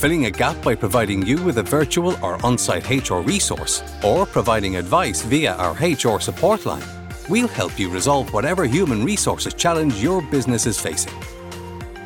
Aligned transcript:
filling 0.00 0.24
a 0.24 0.30
gap 0.30 0.56
by 0.62 0.74
providing 0.74 1.26
you 1.26 1.36
with 1.42 1.58
a 1.58 1.62
virtual 1.62 2.16
or 2.24 2.42
on 2.42 2.56
site 2.56 2.88
HR 2.88 3.18
resource, 3.18 3.82
or 4.02 4.24
providing 4.24 4.76
advice 4.76 5.20
via 5.20 5.54
our 5.56 5.74
HR 5.74 6.18
support 6.18 6.64
line, 6.64 6.82
we'll 7.28 7.46
help 7.46 7.78
you 7.78 7.90
resolve 7.90 8.32
whatever 8.32 8.64
human 8.64 9.04
resources 9.04 9.52
challenge 9.52 10.02
your 10.02 10.22
business 10.22 10.64
is 10.64 10.80
facing. 10.80 11.12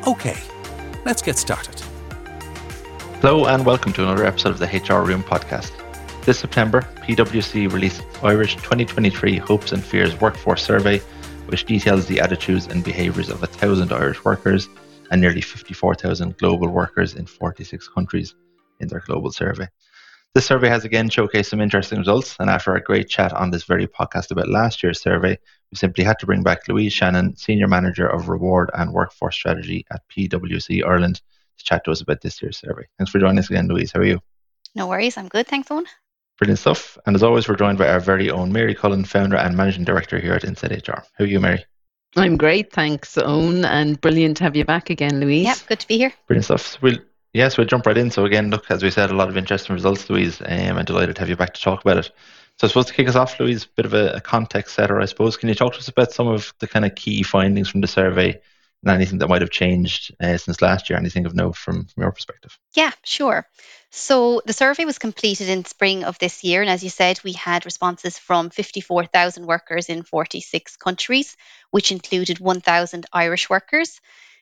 Okay, 0.05 0.35
let's 1.05 1.21
get 1.21 1.37
started. 1.37 1.79
Hello, 3.21 3.45
and 3.45 3.65
welcome 3.65 3.93
to 3.93 4.03
another 4.03 4.25
episode 4.25 4.49
of 4.49 4.59
the 4.59 4.67
HR 4.67 5.07
Room 5.07 5.23
podcast. 5.23 5.71
This 6.25 6.37
September, 6.37 6.81
PwC 6.97 7.71
released 7.71 8.03
Irish 8.21 8.55
2023 8.55 9.37
Hopes 9.37 9.71
and 9.71 9.81
Fears 9.81 10.19
Workforce 10.19 10.65
Survey, 10.65 10.99
which 11.45 11.63
details 11.63 12.07
the 12.07 12.19
attitudes 12.19 12.67
and 12.67 12.83
behaviours 12.83 13.29
of 13.29 13.41
a 13.41 13.47
thousand 13.47 13.93
Irish 13.93 14.25
workers 14.25 14.67
and 15.11 15.21
nearly 15.21 15.41
54,000 15.41 16.37
global 16.37 16.69
workers 16.69 17.15
in 17.15 17.25
46 17.25 17.87
countries 17.89 18.35
in 18.79 18.87
their 18.87 19.01
global 19.01 19.31
survey. 19.31 19.67
This 20.33 20.45
survey 20.45 20.67
has 20.67 20.83
again 20.83 21.09
showcased 21.09 21.45
some 21.45 21.61
interesting 21.61 21.97
results, 21.97 22.35
and 22.39 22.49
after 22.49 22.75
a 22.75 22.83
great 22.83 23.07
chat 23.07 23.31
on 23.31 23.51
this 23.51 23.63
very 23.63 23.87
podcast 23.87 24.31
about 24.31 24.49
last 24.49 24.83
year's 24.83 24.99
survey, 24.99 25.39
we 25.71 25.77
simply 25.77 26.03
had 26.03 26.19
to 26.19 26.25
bring 26.25 26.43
back 26.43 26.67
Louise 26.67 26.91
Shannon, 26.91 27.37
Senior 27.37 27.69
Manager 27.69 28.07
of 28.07 28.27
Reward 28.27 28.69
and 28.73 28.91
Workforce 28.91 29.35
Strategy 29.35 29.85
at 29.91 30.01
PwC 30.09 30.85
Ireland, 30.85 31.21
to 31.57 31.63
chat 31.63 31.85
to 31.85 31.91
us 31.91 32.01
about 32.01 32.19
this 32.19 32.41
year's 32.41 32.57
survey. 32.57 32.83
Thanks 32.97 33.11
for 33.11 33.19
joining 33.19 33.39
us 33.39 33.49
again, 33.49 33.69
Louise. 33.69 33.93
How 33.93 34.01
are 34.01 34.05
you? 34.05 34.19
No 34.75 34.87
worries. 34.87 35.17
I'm 35.17 35.29
good. 35.29 35.47
Thanks, 35.47 35.71
Owen. 35.71 35.85
Brilliant 36.37 36.59
stuff. 36.59 36.97
And 37.05 37.15
as 37.15 37.23
always, 37.23 37.47
we're 37.47 37.55
joined 37.55 37.77
by 37.77 37.87
our 37.87 38.01
very 38.01 38.29
own 38.29 38.51
Mary 38.51 38.75
Cullen, 38.75 39.05
founder 39.05 39.37
and 39.37 39.55
managing 39.55 39.85
director 39.85 40.19
here 40.19 40.33
at 40.33 40.43
Insight 40.43 40.85
HR. 40.85 41.01
How 41.17 41.23
are 41.23 41.27
you, 41.27 41.39
Mary? 41.39 41.63
I'm 42.15 42.37
great, 42.37 42.71
thanks, 42.71 43.17
Owen, 43.17 43.65
and 43.65 43.99
brilliant 43.99 44.37
to 44.37 44.43
have 44.45 44.55
you 44.55 44.65
back 44.65 44.89
again, 44.89 45.19
Louise. 45.19 45.45
Yep, 45.45 45.57
good 45.67 45.79
to 45.79 45.87
be 45.87 45.97
here. 45.97 46.13
Brilliant 46.27 46.45
stuff. 46.45 46.81
We'll 46.81 46.97
yes, 47.33 47.57
we'll 47.57 47.67
jump 47.67 47.85
right 47.85 47.97
in. 47.97 48.09
So 48.09 48.25
again, 48.25 48.49
look, 48.49 48.71
as 48.71 48.81
we 48.81 48.89
said, 48.89 49.11
a 49.11 49.15
lot 49.15 49.29
of 49.29 49.37
interesting 49.37 49.73
results, 49.73 50.09
Louise. 50.09 50.41
Um, 50.41 50.77
I'm 50.77 50.85
delighted 50.85 51.15
to 51.15 51.21
have 51.21 51.29
you 51.29 51.35
back 51.35 51.53
to 51.53 51.61
talk 51.61 51.81
about 51.81 51.97
it. 51.97 52.11
So 52.57 52.65
I 52.65 52.69
suppose 52.69 52.85
to 52.85 52.93
kick 52.93 53.09
us 53.09 53.15
off, 53.15 53.37
Louise, 53.39 53.65
a 53.65 53.69
bit 53.75 53.85
of 53.85 53.93
a, 53.93 54.13
a 54.13 54.21
context 54.21 54.75
setter, 54.75 55.01
I 55.01 55.05
suppose. 55.05 55.35
Can 55.35 55.49
you 55.49 55.55
talk 55.55 55.73
to 55.73 55.79
us 55.79 55.89
about 55.89 56.13
some 56.13 56.27
of 56.27 56.53
the 56.59 56.67
kind 56.67 56.85
of 56.85 56.95
key 56.95 57.21
findings 57.21 57.69
from 57.69 57.81
the 57.81 57.87
survey 57.87 58.29
and 58.29 58.41
anything 58.93 59.19
that 59.19 59.27
might 59.27 59.41
have 59.41 59.49
changed 59.49 60.15
uh, 60.21 60.37
since 60.37 60.61
last 60.61 60.89
year? 60.89 60.99
Anything 60.99 61.25
of 61.25 61.35
note 61.35 61.55
from, 61.55 61.85
from 61.85 62.03
your 62.03 62.11
perspective? 62.11 62.57
Yeah, 62.75 62.91
sure. 63.03 63.47
So 63.91 64.41
the 64.45 64.53
survey 64.53 64.85
was 64.85 64.99
completed 64.99 65.49
in 65.49 65.65
spring 65.65 66.03
of 66.03 66.19
this 66.19 66.43
year, 66.43 66.61
and 66.61 66.69
as 66.69 66.83
you 66.83 66.89
said, 66.89 67.19
we 67.23 67.33
had 67.33 67.65
responses 67.65 68.17
from 68.17 68.49
54,000 68.49 69.45
workers 69.45 69.89
in 69.89 70.03
46 70.03 70.75
countries, 70.77 71.35
which 71.71 71.91
included 71.91 72.39
1,000 72.39 73.05
Irish 73.13 73.49
workers. 73.49 73.99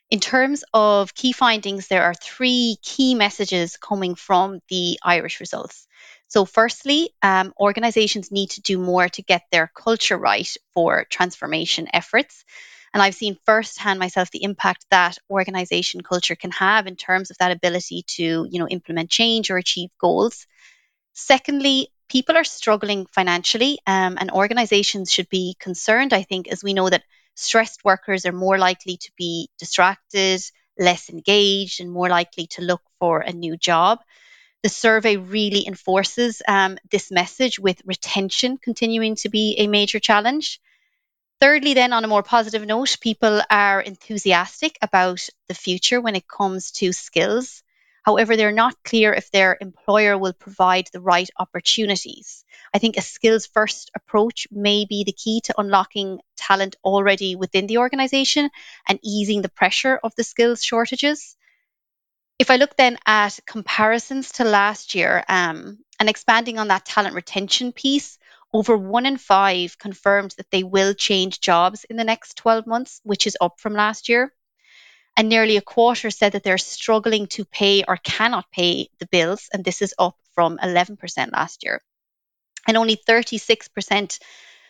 In 0.10 0.20
terms 0.20 0.64
of 0.74 1.16
key 1.16 1.32
findings, 1.32 1.88
there 1.88 2.04
are 2.04 2.14
three 2.14 2.78
key 2.82 3.16
messages 3.16 3.78
coming 3.78 4.16
from 4.16 4.60
the 4.70 5.00
Irish 5.04 5.40
results. 5.40 5.88
So, 6.28 6.46
firstly, 6.46 7.12
um, 7.22 7.54
organizations 7.60 8.32
need 8.32 8.52
to 8.52 8.62
do 8.62 8.78
more 8.80 9.08
to 9.10 9.22
get 9.22 9.44
their 9.52 9.68
culture 9.68 10.18
right 10.18 10.50
for 10.74 11.06
transformation 11.10 11.88
efforts. 11.94 12.44
And 12.94 13.02
I've 13.02 13.16
seen 13.16 13.38
firsthand 13.46 14.00
myself 14.00 14.30
the 14.30 14.44
impact 14.44 14.86
that 14.92 15.18
organization 15.30 16.02
culture 16.02 16.36
can 16.36 16.52
have 16.52 16.86
in 16.86 16.96
terms 16.96 17.32
of 17.32 17.38
that 17.40 17.52
ability 17.52 18.04
to, 18.16 18.48
you 18.50 18.60
know, 18.60 18.68
implement 18.68 19.10
change 19.10 19.50
or 19.50 19.58
achieve 19.58 19.90
goals. 20.00 20.46
Secondly, 21.14 21.90
people 22.08 22.38
are 22.38 22.44
struggling 22.44 23.08
financially, 23.08 23.80
um, 23.88 24.18
and 24.20 24.30
organizations 24.32 25.12
should 25.12 25.30
be 25.30 25.56
concerned, 25.60 26.14
I 26.14 26.22
think, 26.22 26.48
as 26.48 26.64
we 26.64 26.74
know 26.74 26.90
that 26.90 27.04
stressed 27.36 27.84
workers 27.84 28.26
are 28.26 28.32
more 28.32 28.60
likely 28.60 28.98
to 28.98 29.12
be 29.18 29.50
distracted, 29.58 30.42
less 30.78 31.10
engaged, 31.10 31.82
and 31.82 31.92
more 31.92 32.10
likely 32.10 32.48
to 32.48 32.62
look 32.62 32.82
for 33.00 33.22
a 33.22 33.32
new 33.32 33.58
job. 33.58 34.00
The 34.62 34.70
survey 34.70 35.18
really 35.18 35.68
enforces 35.68 36.42
um, 36.48 36.78
this 36.92 37.12
message 37.12 37.60
with 37.60 37.82
retention 37.86 38.58
continuing 38.58 39.16
to 39.18 39.30
be 39.30 39.56
a 39.58 39.68
major 39.68 40.00
challenge. 40.00 40.62
Thirdly, 41.44 41.74
then, 41.74 41.92
on 41.92 42.06
a 42.06 42.08
more 42.08 42.24
positive 42.24 42.66
note, 42.66 42.96
people 43.02 43.42
are 43.50 43.82
enthusiastic 43.82 44.78
about 44.82 45.28
the 45.50 45.54
future 45.54 46.00
when 46.00 46.16
it 46.16 46.26
comes 46.26 46.72
to 46.80 46.94
skills. 46.94 47.64
However, 48.02 48.38
they're 48.38 48.54
not 48.54 48.82
clear 48.86 49.14
if 49.14 49.30
their 49.30 49.58
employer 49.60 50.18
will 50.18 50.32
provide 50.32 50.88
the 50.94 51.02
right 51.02 51.30
opportunities. 51.38 52.46
I 52.74 52.80
think 52.80 52.96
a 52.96 53.02
skills 53.02 53.46
first 53.46 53.92
approach 53.94 54.48
may 54.52 54.86
be 54.86 55.04
the 55.04 55.12
key 55.12 55.42
to 55.42 55.56
unlocking 55.58 56.22
talent 56.38 56.78
already 56.82 57.36
within 57.36 57.68
the 57.68 57.80
organization 57.80 58.50
and 58.88 58.98
easing 59.04 59.42
the 59.42 59.50
pressure 59.50 60.00
of 60.02 60.16
the 60.16 60.24
skills 60.24 60.64
shortages. 60.64 61.36
If 62.40 62.52
I 62.52 62.56
look 62.56 62.78
then 62.78 62.98
at 63.06 63.38
comparisons 63.46 64.32
to 64.34 64.46
last 64.46 64.96
year 64.96 65.26
um, 65.28 65.80
and 66.00 66.08
expanding 66.08 66.58
on 66.58 66.70
that 66.70 66.86
talent 66.86 67.16
retention 67.16 67.74
piece, 67.74 68.18
over 68.54 68.78
one 68.78 69.06
in 69.06 69.18
five 69.18 69.78
confirmed 69.78 70.34
that 70.38 70.52
they 70.52 70.64
will 70.64 70.94
change 70.94 71.42
jobs 71.42 71.86
in 71.86 71.98
the 71.98 72.04
next 72.04 72.38
12 72.38 72.68
months, 72.68 73.02
which 73.04 73.26
is 73.26 73.38
up 73.42 73.60
from 73.60 73.74
last 73.74 74.10
year. 74.10 74.32
And 75.18 75.30
nearly 75.30 75.58
a 75.58 75.62
quarter 75.62 76.10
said 76.12 76.34
that 76.34 76.44
they're 76.44 76.58
struggling 76.58 77.28
to 77.28 77.46
pay 77.46 77.84
or 77.88 77.98
cannot 77.98 78.52
pay 78.52 78.90
the 79.00 79.08
bills, 79.08 79.50
and 79.54 79.64
this 79.64 79.82
is 79.82 79.94
up 79.98 80.18
from 80.34 80.58
11% 80.58 81.32
last 81.32 81.64
year. 81.64 81.82
And 82.68 82.78
only 82.78 82.96
36% 82.96 84.20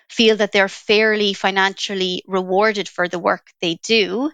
feel 0.09 0.37
that 0.37 0.51
they're 0.51 0.69
fairly 0.69 1.33
financially 1.33 2.23
rewarded 2.27 2.89
for 2.89 3.07
the 3.07 3.19
work 3.19 3.47
they 3.61 3.75
do, 3.83 4.31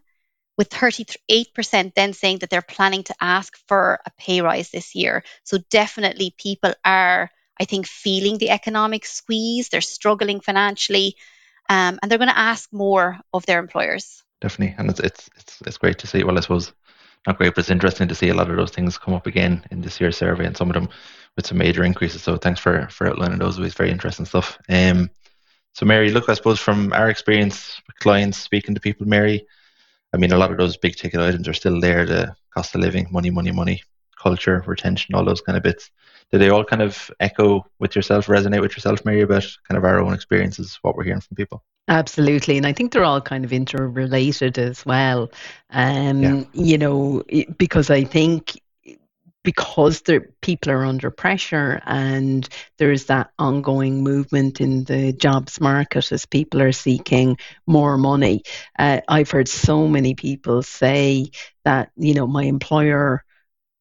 with 0.58 0.70
38% 0.70 1.94
then 1.96 2.14
saying 2.14 2.40
that 2.40 2.50
they're 2.50 2.62
planning 2.62 3.04
to 3.04 3.16
ask 3.22 3.58
for 3.68 4.00
a 4.06 4.12
pay 4.18 4.42
rise 4.42 4.72
this 4.72 4.96
year. 4.96 5.24
So 5.44 5.60
definitely 5.70 6.36
people 6.38 6.74
are 6.84 7.30
I 7.60 7.66
think, 7.66 7.88
feeling 7.88 8.38
the 8.38 8.50
economic 8.50 9.06
squeeze. 9.06 9.70
They're 9.70 9.82
struggling 9.82 10.40
financially, 10.40 11.16
um, 11.70 12.00
and 12.02 12.10
they're 12.10 12.18
going 12.18 12.30
to 12.30 12.38
ask 12.38 12.72
more 12.72 13.20
of 13.34 13.46
their 13.46 13.60
employers. 13.60 14.24
Definitely, 14.42 14.76
and 14.78 14.90
it's, 14.90 15.00
it's 15.00 15.30
it's 15.36 15.62
it's 15.66 15.78
great 15.78 16.00
to 16.00 16.08
see. 16.08 16.24
Well, 16.24 16.38
I 16.38 16.42
suppose 16.42 16.72
not 17.28 17.38
great, 17.38 17.54
but 17.54 17.60
it's 17.60 17.70
interesting 17.70 18.08
to 18.08 18.16
see 18.16 18.30
a 18.30 18.34
lot 18.34 18.50
of 18.50 18.56
those 18.56 18.72
things 18.72 18.98
come 18.98 19.14
up 19.14 19.28
again 19.28 19.66
in 19.72 19.82
this 19.82 20.00
year's 20.00 20.18
survey, 20.18 20.46
and 20.46 20.56
some 20.56 20.70
of 20.70 20.74
them 20.74 20.90
with 21.36 21.46
some 21.46 21.58
major 21.58 21.84
increases. 21.84 22.24
So 22.24 22.38
thanks 22.38 22.60
for 22.60 22.88
for 22.90 23.08
outlining 23.08 23.40
those. 23.40 23.58
It 23.58 23.62
was 23.62 23.74
very 23.74 23.92
interesting 23.92 24.26
stuff. 24.26 24.58
Um, 24.70 25.10
so 25.74 25.86
Mary, 25.86 26.12
look, 26.12 26.30
I 26.30 26.34
suppose 26.34 26.60
from 26.60 26.94
our 26.94 27.10
experience 27.10 27.82
with 27.86 28.00
clients 28.00 28.38
speaking 28.38 28.76
to 28.76 28.82
people, 28.82 29.08
Mary, 29.08 29.46
I 30.14 30.18
mean, 30.18 30.32
a 30.32 30.38
lot 30.38 30.52
of 30.52 30.58
those 30.58 30.78
big 30.78 30.96
ticket 30.96 31.20
items 31.20 31.48
are 31.48 31.54
still 31.54 31.80
there: 31.82 32.06
the 32.06 32.36
cost 32.54 32.76
of 32.76 32.82
living, 32.82 33.08
money, 33.12 33.30
money, 33.30 33.52
money, 33.52 33.84
culture, 34.22 34.64
retention, 34.68 35.16
all 35.16 35.26
those 35.26 35.42
kind 35.42 35.58
of 35.58 35.64
bits 35.64 35.90
do 36.32 36.38
they 36.38 36.50
all 36.50 36.64
kind 36.64 36.82
of 36.82 37.10
echo 37.20 37.66
with 37.80 37.96
yourself, 37.96 38.28
resonate 38.28 38.62
with 38.62 38.74
yourself, 38.74 39.04
Mary, 39.04 39.22
about 39.22 39.48
kind 39.68 39.78
of 39.78 39.84
our 39.84 40.00
own 40.00 40.14
experiences, 40.14 40.78
what 40.82 40.96
we're 40.96 41.04
hearing 41.04 41.22
from 41.22 41.36
people? 41.36 41.64
Absolutely. 41.88 42.58
And 42.58 42.68
I 42.68 42.74
think 42.74 42.92
they're 42.92 43.04
all 43.04 43.22
kind 43.22 43.46
of 43.46 43.52
interrelated 43.52 44.60
as 44.60 44.86
well. 44.86 45.32
Um, 45.72 46.22
yeah. 46.22 46.44
You 46.54 46.78
know, 46.78 47.24
because 47.58 47.90
I 47.90 48.04
think 48.04 48.62
because 49.44 50.02
the 50.02 50.22
people 50.42 50.72
are 50.72 50.86
under 50.86 51.10
pressure 51.10 51.82
and 51.86 52.48
there's 52.78 53.06
that 53.06 53.32
ongoing 53.40 54.04
movement 54.04 54.62
in 54.62 54.84
the 54.84 55.14
jobs 55.14 55.60
market 55.60 56.12
as 56.12 56.26
people 56.28 56.62
are 56.62 56.74
seeking 56.74 57.38
more 57.66 57.98
money. 57.98 58.44
Uh, 58.78 59.00
I've 59.08 59.32
heard 59.32 59.48
so 59.48 59.88
many 59.88 60.14
people 60.14 60.62
say 60.62 61.32
that, 61.64 61.90
you 61.96 62.14
know, 62.14 62.28
my 62.28 62.44
employer 62.44 63.24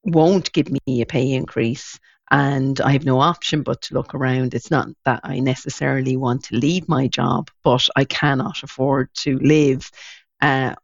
won't 0.05 0.53
give 0.53 0.71
me 0.71 1.03
a 1.03 1.07
pay 1.07 1.33
increase 1.33 1.99
and 2.31 2.81
I 2.81 2.93
have 2.93 3.05
no 3.05 3.21
option 3.21 3.63
but 3.63 3.83
to 3.83 3.95
look 3.95 4.15
around. 4.15 4.55
It's 4.55 4.71
not 4.71 4.89
that 5.05 5.21
I 5.25 5.41
necessarily 5.41 6.17
want 6.17 6.45
to 6.45 6.57
leave 6.57 6.89
my 6.89 7.09
job, 7.09 7.51
but 7.65 7.87
I 7.97 8.05
cannot 8.05 8.63
afford 8.63 9.09
to 9.17 9.39
live. 9.39 9.91
Uh, 10.41 10.75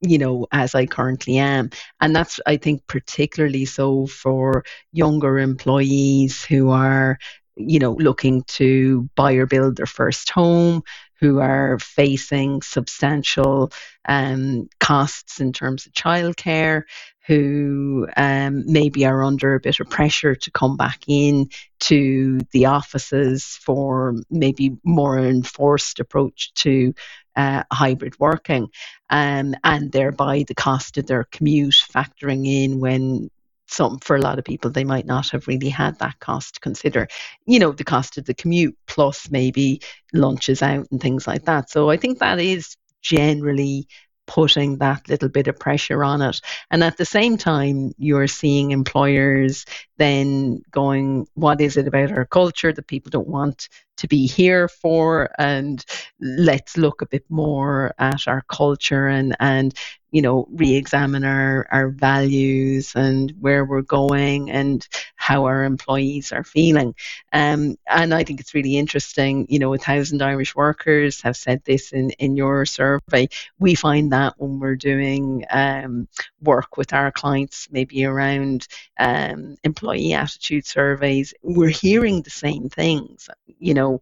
you 0.00 0.16
know, 0.16 0.46
as 0.50 0.74
I 0.74 0.86
currently 0.86 1.36
am. 1.36 1.68
And 2.00 2.16
that's, 2.16 2.40
I 2.46 2.56
think, 2.56 2.86
particularly 2.86 3.66
so 3.66 4.06
for 4.06 4.64
younger 4.92 5.38
employees 5.38 6.42
who 6.42 6.70
are, 6.70 7.18
you 7.56 7.78
know, 7.78 7.92
looking 7.92 8.44
to 8.44 9.08
buy 9.14 9.34
or 9.34 9.44
build 9.44 9.76
their 9.76 9.84
first 9.84 10.30
home, 10.30 10.84
who 11.20 11.38
are 11.38 11.78
facing 11.78 12.62
substantial 12.62 13.72
um, 14.08 14.68
costs 14.80 15.38
in 15.38 15.52
terms 15.52 15.84
of 15.84 15.92
childcare, 15.92 16.84
who 17.26 18.06
um, 18.16 18.64
maybe 18.66 19.06
are 19.06 19.22
under 19.22 19.54
a 19.54 19.60
bit 19.60 19.80
of 19.80 19.88
pressure 19.88 20.34
to 20.34 20.50
come 20.50 20.76
back 20.76 21.00
in 21.06 21.48
to 21.80 22.38
the 22.52 22.66
offices 22.66 23.44
for 23.44 24.14
maybe 24.30 24.76
more 24.84 25.18
enforced 25.18 26.00
approach 26.00 26.52
to 26.54 26.92
uh, 27.36 27.62
hybrid 27.72 28.18
working, 28.20 28.68
um, 29.10 29.54
and 29.64 29.90
thereby 29.90 30.44
the 30.46 30.54
cost 30.54 30.98
of 30.98 31.06
their 31.06 31.24
commute 31.24 31.74
factoring 31.92 32.46
in 32.46 32.78
when 32.78 33.30
some 33.66 33.98
for 34.00 34.14
a 34.14 34.20
lot 34.20 34.38
of 34.38 34.44
people 34.44 34.70
they 34.70 34.84
might 34.84 35.06
not 35.06 35.30
have 35.30 35.48
really 35.48 35.70
had 35.70 35.98
that 35.98 36.18
cost 36.20 36.54
to 36.54 36.60
consider. 36.60 37.08
You 37.46 37.58
know 37.58 37.72
the 37.72 37.84
cost 37.84 38.18
of 38.18 38.26
the 38.26 38.34
commute 38.34 38.76
plus 38.86 39.30
maybe 39.30 39.80
lunches 40.12 40.62
out 40.62 40.86
and 40.90 41.00
things 41.00 41.26
like 41.26 41.44
that. 41.46 41.70
So 41.70 41.90
i 41.90 41.96
think 41.96 42.18
that 42.18 42.38
is 42.38 42.76
generally 43.02 43.86
putting 44.26 44.78
that 44.78 45.08
little 45.08 45.28
bit 45.28 45.48
of 45.48 45.58
pressure 45.58 46.02
on 46.04 46.22
it. 46.22 46.40
And 46.70 46.82
at 46.82 46.96
the 46.96 47.04
same 47.04 47.36
time, 47.36 47.92
you're 47.98 48.26
seeing 48.26 48.70
employers 48.70 49.64
then 49.96 50.62
going, 50.70 51.26
what 51.34 51.60
is 51.60 51.76
it 51.76 51.86
about 51.86 52.12
our 52.12 52.24
culture 52.24 52.72
that 52.72 52.86
people 52.86 53.10
don't 53.10 53.28
want 53.28 53.68
to 53.98 54.08
be 54.08 54.26
here 54.26 54.68
for? 54.68 55.30
And 55.38 55.84
let's 56.20 56.76
look 56.76 57.02
a 57.02 57.06
bit 57.06 57.24
more 57.28 57.94
at 57.98 58.26
our 58.26 58.42
culture 58.48 59.06
and, 59.06 59.36
and 59.40 59.74
you 60.14 60.22
know, 60.22 60.46
re-examine 60.52 61.24
our, 61.24 61.66
our 61.72 61.88
values 61.88 62.92
and 62.94 63.34
where 63.40 63.64
we're 63.64 63.82
going 63.82 64.48
and 64.48 64.86
how 65.16 65.46
our 65.46 65.64
employees 65.64 66.30
are 66.30 66.44
feeling. 66.44 66.94
Um, 67.32 67.76
and 67.88 68.14
I 68.14 68.22
think 68.22 68.38
it's 68.38 68.54
really 68.54 68.76
interesting, 68.76 69.44
you 69.48 69.58
know, 69.58 69.74
a 69.74 69.78
thousand 69.78 70.22
Irish 70.22 70.54
workers 70.54 71.20
have 71.22 71.36
said 71.36 71.64
this 71.64 71.90
in, 71.90 72.10
in 72.10 72.36
your 72.36 72.64
survey. 72.64 73.26
We 73.58 73.74
find 73.74 74.12
that 74.12 74.34
when 74.38 74.60
we're 74.60 74.76
doing 74.76 75.46
um, 75.50 76.06
work 76.40 76.76
with 76.76 76.92
our 76.92 77.10
clients, 77.10 77.66
maybe 77.72 78.04
around 78.04 78.68
um, 79.00 79.56
employee 79.64 80.12
attitude 80.12 80.64
surveys, 80.64 81.34
we're 81.42 81.70
hearing 81.70 82.22
the 82.22 82.30
same 82.30 82.68
things. 82.68 83.28
You 83.58 83.74
know, 83.74 84.00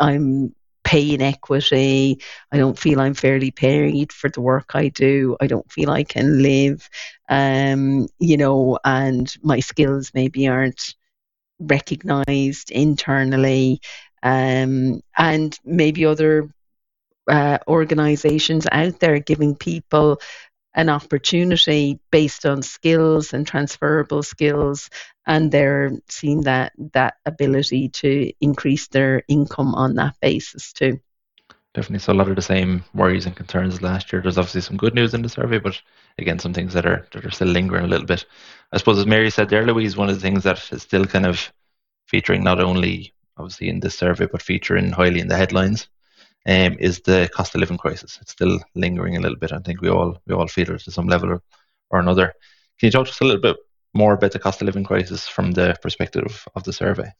I'm 0.00 0.52
pay 0.88 1.12
inequity. 1.12 2.18
I 2.50 2.56
don't 2.56 2.78
feel 2.78 2.98
I'm 2.98 3.12
fairly 3.12 3.50
paid 3.50 4.10
for 4.10 4.30
the 4.30 4.40
work 4.40 4.70
I 4.74 4.88
do. 4.88 5.36
I 5.38 5.46
don't 5.46 5.70
feel 5.70 5.90
I 5.90 6.02
can 6.02 6.42
live, 6.42 6.88
um, 7.28 8.08
you 8.18 8.38
know, 8.38 8.78
and 8.86 9.30
my 9.42 9.60
skills 9.60 10.12
maybe 10.14 10.48
aren't 10.48 10.94
recognized 11.60 12.70
internally. 12.70 13.82
Um, 14.22 15.02
and 15.16 15.58
maybe 15.62 16.06
other 16.06 16.48
uh, 17.28 17.58
organizations 17.68 18.66
out 18.72 18.98
there 18.98 19.18
giving 19.18 19.56
people 19.56 20.20
an 20.78 20.88
opportunity 20.88 21.98
based 22.12 22.46
on 22.46 22.62
skills 22.62 23.34
and 23.34 23.44
transferable 23.44 24.22
skills 24.22 24.88
and 25.26 25.50
they're 25.50 25.90
seeing 26.08 26.42
that 26.42 26.72
that 26.92 27.14
ability 27.26 27.88
to 27.88 28.32
increase 28.40 28.86
their 28.86 29.24
income 29.26 29.74
on 29.74 29.96
that 29.96 30.14
basis 30.22 30.72
too. 30.72 31.00
Definitely. 31.74 31.98
So 31.98 32.12
a 32.12 32.14
lot 32.14 32.28
of 32.28 32.36
the 32.36 32.42
same 32.42 32.84
worries 32.94 33.26
and 33.26 33.34
concerns 33.34 33.74
as 33.74 33.82
last 33.82 34.12
year. 34.12 34.22
There's 34.22 34.38
obviously 34.38 34.60
some 34.60 34.76
good 34.76 34.94
news 34.94 35.14
in 35.14 35.22
the 35.22 35.28
survey 35.28 35.58
but 35.58 35.82
again 36.16 36.38
some 36.38 36.54
things 36.54 36.74
that 36.74 36.86
are 36.86 37.08
that 37.12 37.26
are 37.26 37.30
still 37.32 37.48
lingering 37.48 37.84
a 37.84 37.88
little 37.88 38.06
bit. 38.06 38.24
I 38.72 38.78
suppose 38.78 38.98
as 38.98 39.06
mary 39.06 39.30
said 39.30 39.48
there 39.48 39.66
louise 39.66 39.96
one 39.96 40.08
of 40.08 40.14
the 40.14 40.22
things 40.22 40.44
that 40.44 40.72
is 40.72 40.82
still 40.82 41.06
kind 41.06 41.26
of 41.26 41.52
featuring 42.06 42.44
not 42.44 42.60
only 42.60 43.12
obviously 43.36 43.68
in 43.68 43.80
this 43.80 43.98
survey 43.98 44.26
but 44.26 44.42
featuring 44.42 44.92
highly 44.92 45.18
in 45.18 45.26
the 45.26 45.36
headlines 45.36 45.88
um, 46.46 46.76
is 46.78 47.00
the 47.00 47.28
cost 47.32 47.54
of 47.54 47.60
living 47.60 47.78
crisis. 47.78 48.18
It's 48.20 48.32
still 48.32 48.60
lingering 48.74 49.16
a 49.16 49.20
little 49.20 49.38
bit. 49.38 49.52
I 49.52 49.58
think 49.58 49.80
we 49.80 49.90
all 49.90 50.20
we 50.26 50.34
all 50.34 50.48
feel 50.48 50.70
it 50.70 50.80
to 50.80 50.90
some 50.90 51.08
level 51.08 51.30
or, 51.30 51.42
or 51.90 52.00
another. 52.00 52.34
Can 52.78 52.86
you 52.86 52.90
talk 52.90 53.06
to 53.06 53.12
us 53.12 53.20
a 53.20 53.24
little 53.24 53.40
bit 53.40 53.56
more 53.94 54.14
about 54.14 54.32
the 54.32 54.38
cost 54.38 54.62
of 54.62 54.66
living 54.66 54.84
crisis 54.84 55.26
from 55.26 55.52
the 55.52 55.76
perspective 55.82 56.46
of 56.54 56.64
the 56.64 56.72
survey? 56.72 57.12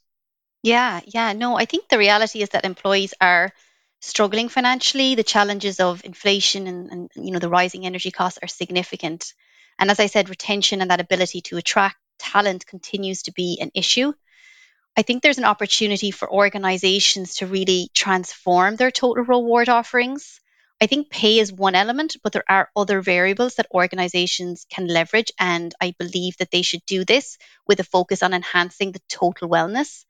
Yeah, 0.62 1.00
yeah. 1.06 1.32
No, 1.32 1.56
I 1.56 1.64
think 1.64 1.88
the 1.88 1.98
reality 1.98 2.42
is 2.42 2.50
that 2.50 2.64
employees 2.64 3.14
are 3.20 3.52
struggling 4.00 4.48
financially. 4.48 5.14
The 5.14 5.24
challenges 5.24 5.80
of 5.80 6.04
inflation 6.04 6.66
and, 6.66 6.90
and 6.90 7.10
you 7.16 7.32
know 7.32 7.38
the 7.38 7.48
rising 7.48 7.86
energy 7.86 8.10
costs 8.10 8.38
are 8.42 8.48
significant. 8.48 9.34
And 9.78 9.90
as 9.90 10.00
I 10.00 10.06
said, 10.06 10.28
retention 10.28 10.80
and 10.80 10.90
that 10.90 11.00
ability 11.00 11.42
to 11.42 11.56
attract 11.56 11.96
talent 12.18 12.66
continues 12.66 13.22
to 13.22 13.32
be 13.32 13.58
an 13.60 13.70
issue. 13.74 14.12
I 14.98 15.02
think 15.02 15.22
there's 15.22 15.38
an 15.38 15.44
opportunity 15.44 16.10
for 16.10 16.28
organizations 16.28 17.36
to 17.36 17.46
really 17.46 17.88
transform 17.94 18.74
their 18.74 18.90
total 18.90 19.22
reward 19.22 19.68
offerings. 19.68 20.40
I 20.80 20.88
think 20.88 21.08
pay 21.08 21.38
is 21.38 21.52
one 21.52 21.76
element, 21.76 22.16
but 22.24 22.32
there 22.32 22.50
are 22.50 22.68
other 22.74 23.00
variables 23.00 23.54
that 23.54 23.70
organizations 23.70 24.66
can 24.68 24.88
leverage. 24.88 25.30
And 25.38 25.72
I 25.80 25.94
believe 26.00 26.36
that 26.38 26.50
they 26.50 26.62
should 26.62 26.84
do 26.84 27.04
this 27.04 27.38
with 27.64 27.78
a 27.78 27.84
focus 27.84 28.24
on 28.24 28.34
enhancing 28.34 28.90
the 28.90 29.00
total 29.08 29.48
wellness. 29.48 30.04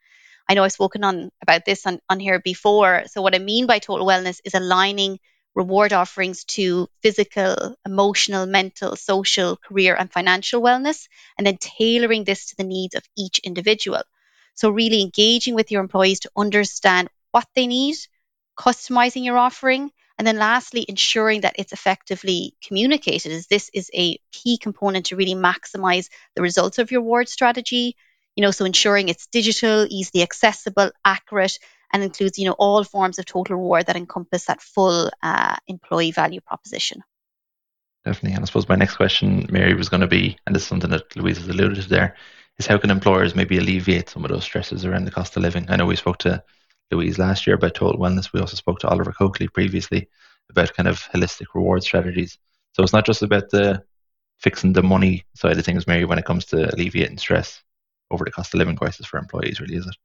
I 0.48 0.54
know 0.54 0.64
I've 0.64 0.72
spoken 0.72 1.04
on 1.04 1.32
about 1.42 1.66
this 1.66 1.84
on, 1.84 2.00
on 2.08 2.18
here 2.18 2.40
before. 2.40 3.02
So 3.08 3.20
what 3.20 3.34
I 3.34 3.40
mean 3.40 3.66
by 3.66 3.80
total 3.80 4.06
wellness 4.06 4.40
is 4.42 4.54
aligning 4.54 5.18
reward 5.54 5.92
offerings 5.92 6.44
to 6.56 6.88
physical, 7.02 7.76
emotional, 7.84 8.46
mental, 8.46 8.96
social, 8.96 9.58
career, 9.58 9.94
and 9.94 10.10
financial 10.10 10.62
wellness, 10.62 11.08
and 11.36 11.46
then 11.46 11.58
tailoring 11.58 12.24
this 12.24 12.46
to 12.46 12.56
the 12.56 12.64
needs 12.64 12.94
of 12.94 13.02
each 13.18 13.38
individual. 13.40 14.02
So, 14.58 14.70
really 14.70 15.02
engaging 15.02 15.54
with 15.54 15.70
your 15.70 15.80
employees 15.80 16.18
to 16.20 16.32
understand 16.36 17.10
what 17.30 17.46
they 17.54 17.68
need, 17.68 17.94
customizing 18.58 19.24
your 19.24 19.38
offering, 19.38 19.92
and 20.18 20.26
then 20.26 20.36
lastly, 20.36 20.84
ensuring 20.88 21.42
that 21.42 21.54
it's 21.58 21.72
effectively 21.72 22.56
communicated, 22.66 23.30
as 23.30 23.46
this 23.46 23.70
is 23.72 23.88
a 23.94 24.18
key 24.32 24.58
component 24.58 25.06
to 25.06 25.16
really 25.16 25.36
maximize 25.36 26.08
the 26.34 26.42
results 26.42 26.78
of 26.78 26.90
your 26.90 27.02
reward 27.02 27.28
strategy. 27.28 27.94
You 28.34 28.42
know, 28.42 28.50
so 28.50 28.64
ensuring 28.64 29.08
it's 29.08 29.28
digital, 29.28 29.86
easily 29.88 30.24
accessible, 30.24 30.90
accurate, 31.04 31.60
and 31.92 32.02
includes, 32.02 32.36
you 32.36 32.46
know, 32.46 32.56
all 32.58 32.82
forms 32.82 33.20
of 33.20 33.26
total 33.26 33.54
reward 33.54 33.86
that 33.86 33.94
encompass 33.94 34.46
that 34.46 34.60
full 34.60 35.08
uh, 35.22 35.54
employee 35.68 36.10
value 36.10 36.40
proposition. 36.40 37.04
Definitely. 38.04 38.34
And 38.34 38.42
I 38.42 38.46
suppose 38.46 38.68
my 38.68 38.74
next 38.74 38.96
question, 38.96 39.46
Mary, 39.50 39.74
was 39.74 39.88
going 39.88 40.00
to 40.00 40.08
be, 40.08 40.36
and 40.44 40.56
this 40.56 40.62
is 40.62 40.68
something 40.68 40.90
that 40.90 41.14
Louise 41.14 41.38
has 41.38 41.46
alluded 41.46 41.80
to 41.80 41.88
there, 41.88 42.16
is 42.58 42.66
how 42.66 42.78
can 42.78 42.90
employers 42.90 43.34
maybe 43.34 43.58
alleviate 43.58 44.08
some 44.08 44.24
of 44.24 44.30
those 44.30 44.44
stresses 44.44 44.84
around 44.84 45.04
the 45.04 45.10
cost 45.10 45.36
of 45.36 45.42
living? 45.42 45.66
I 45.68 45.76
know 45.76 45.86
we 45.86 45.96
spoke 45.96 46.18
to 46.18 46.42
Louise 46.90 47.18
last 47.18 47.46
year 47.46 47.56
about 47.56 47.74
total 47.74 48.00
wellness. 48.00 48.32
We 48.32 48.40
also 48.40 48.56
spoke 48.56 48.80
to 48.80 48.88
Oliver 48.88 49.12
Coakley 49.12 49.48
previously 49.48 50.08
about 50.50 50.74
kind 50.74 50.88
of 50.88 51.00
holistic 51.14 51.46
reward 51.54 51.82
strategies. 51.82 52.38
So 52.72 52.82
it's 52.82 52.92
not 52.92 53.06
just 53.06 53.22
about 53.22 53.50
the 53.50 53.82
fixing 54.38 54.72
the 54.72 54.82
money 54.82 55.24
side 55.34 55.58
of 55.58 55.64
things, 55.64 55.86
Mary, 55.86 56.04
when 56.04 56.18
it 56.18 56.24
comes 56.24 56.44
to 56.46 56.72
alleviating 56.74 57.18
stress 57.18 57.62
over 58.10 58.24
the 58.24 58.30
cost 58.30 58.54
of 58.54 58.58
living 58.58 58.76
crisis 58.76 59.06
for 59.06 59.18
employees, 59.18 59.60
really, 59.60 59.76
is 59.76 59.86
it? 59.86 59.96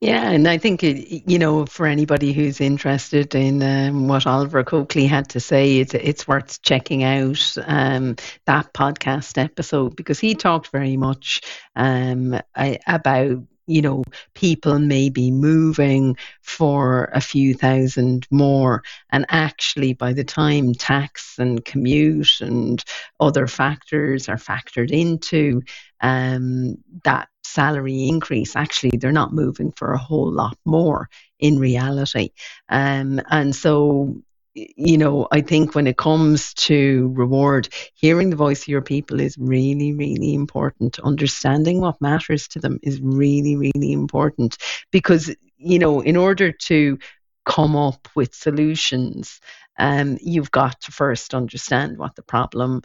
Yeah, 0.00 0.30
and 0.30 0.48
I 0.48 0.58
think 0.58 0.82
you 0.82 1.38
know 1.38 1.66
for 1.66 1.86
anybody 1.86 2.32
who's 2.32 2.60
interested 2.60 3.34
in 3.34 3.62
um, 3.62 4.08
what 4.08 4.26
Oliver 4.26 4.64
Coakley 4.64 5.06
had 5.06 5.28
to 5.30 5.40
say, 5.40 5.78
it's 5.78 5.94
it's 5.94 6.26
worth 6.26 6.62
checking 6.62 7.02
out 7.04 7.56
um, 7.66 8.16
that 8.46 8.72
podcast 8.72 9.36
episode 9.42 9.94
because 9.96 10.18
he 10.18 10.34
talked 10.34 10.68
very 10.68 10.96
much 10.96 11.40
um, 11.74 12.40
about 12.86 13.38
you 13.66 13.82
know 13.82 14.04
people 14.34 14.78
maybe 14.78 15.30
moving 15.30 16.16
for 16.40 17.10
a 17.12 17.20
few 17.20 17.52
thousand 17.52 18.26
more 18.30 18.82
and 19.10 19.26
actually 19.28 19.92
by 19.92 20.12
the 20.12 20.22
time 20.24 20.72
tax 20.72 21.36
and 21.38 21.64
commute 21.64 22.40
and 22.40 22.84
other 23.18 23.48
factors 23.48 24.28
are 24.28 24.36
factored 24.36 24.90
into 24.90 25.62
um, 26.00 26.76
that 27.04 27.28
salary 27.44 28.08
increase, 28.08 28.56
actually 28.56 28.96
they're 28.98 29.12
not 29.12 29.32
moving 29.32 29.72
for 29.72 29.92
a 29.92 29.98
whole 29.98 30.30
lot 30.30 30.58
more 30.64 31.08
in 31.38 31.58
reality. 31.58 32.30
Um, 32.68 33.20
and 33.30 33.54
so, 33.54 34.22
you 34.54 34.96
know, 34.96 35.28
I 35.32 35.42
think 35.42 35.74
when 35.74 35.86
it 35.86 35.98
comes 35.98 36.54
to 36.54 37.12
reward, 37.14 37.68
hearing 37.94 38.30
the 38.30 38.36
voice 38.36 38.62
of 38.62 38.68
your 38.68 38.82
people 38.82 39.20
is 39.20 39.36
really, 39.38 39.92
really 39.92 40.34
important. 40.34 40.98
Understanding 41.00 41.80
what 41.80 42.00
matters 42.00 42.48
to 42.48 42.58
them 42.58 42.78
is 42.82 43.00
really, 43.00 43.56
really 43.56 43.92
important 43.92 44.56
because, 44.90 45.34
you 45.58 45.78
know, 45.78 46.00
in 46.00 46.16
order 46.16 46.52
to 46.52 46.98
come 47.44 47.76
up 47.76 48.08
with 48.14 48.34
solutions, 48.34 49.40
um, 49.78 50.18
you've 50.22 50.50
got 50.50 50.80
to 50.82 50.92
first 50.92 51.34
understand 51.34 51.98
what 51.98 52.16
the 52.16 52.22
problem 52.22 52.82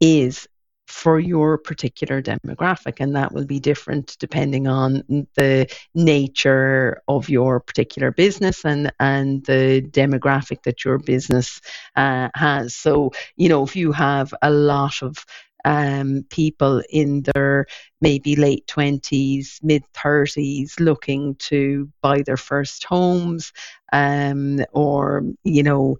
is 0.00 0.48
for 0.92 1.18
your 1.18 1.56
particular 1.56 2.20
demographic 2.20 3.00
and 3.00 3.16
that 3.16 3.32
will 3.32 3.46
be 3.46 3.58
different 3.58 4.14
depending 4.20 4.66
on 4.66 5.02
the 5.34 5.66
nature 5.94 7.00
of 7.08 7.30
your 7.30 7.58
particular 7.60 8.10
business 8.10 8.62
and 8.64 8.92
and 9.00 9.44
the 9.46 9.80
demographic 9.90 10.62
that 10.64 10.84
your 10.84 10.98
business 10.98 11.60
uh, 11.96 12.28
has. 12.34 12.76
So 12.76 13.10
you 13.36 13.48
know 13.48 13.64
if 13.64 13.74
you 13.74 13.90
have 13.92 14.34
a 14.42 14.50
lot 14.50 15.02
of 15.02 15.24
um, 15.64 16.26
people 16.28 16.82
in 16.90 17.22
their 17.22 17.66
maybe 18.00 18.36
late 18.36 18.66
20s, 18.66 19.60
mid 19.62 19.84
30s 19.94 20.78
looking 20.80 21.36
to 21.36 21.88
buy 22.02 22.22
their 22.22 22.36
first 22.36 22.84
homes 22.84 23.52
um, 23.92 24.58
or, 24.72 25.22
you 25.44 25.62
know, 25.62 25.96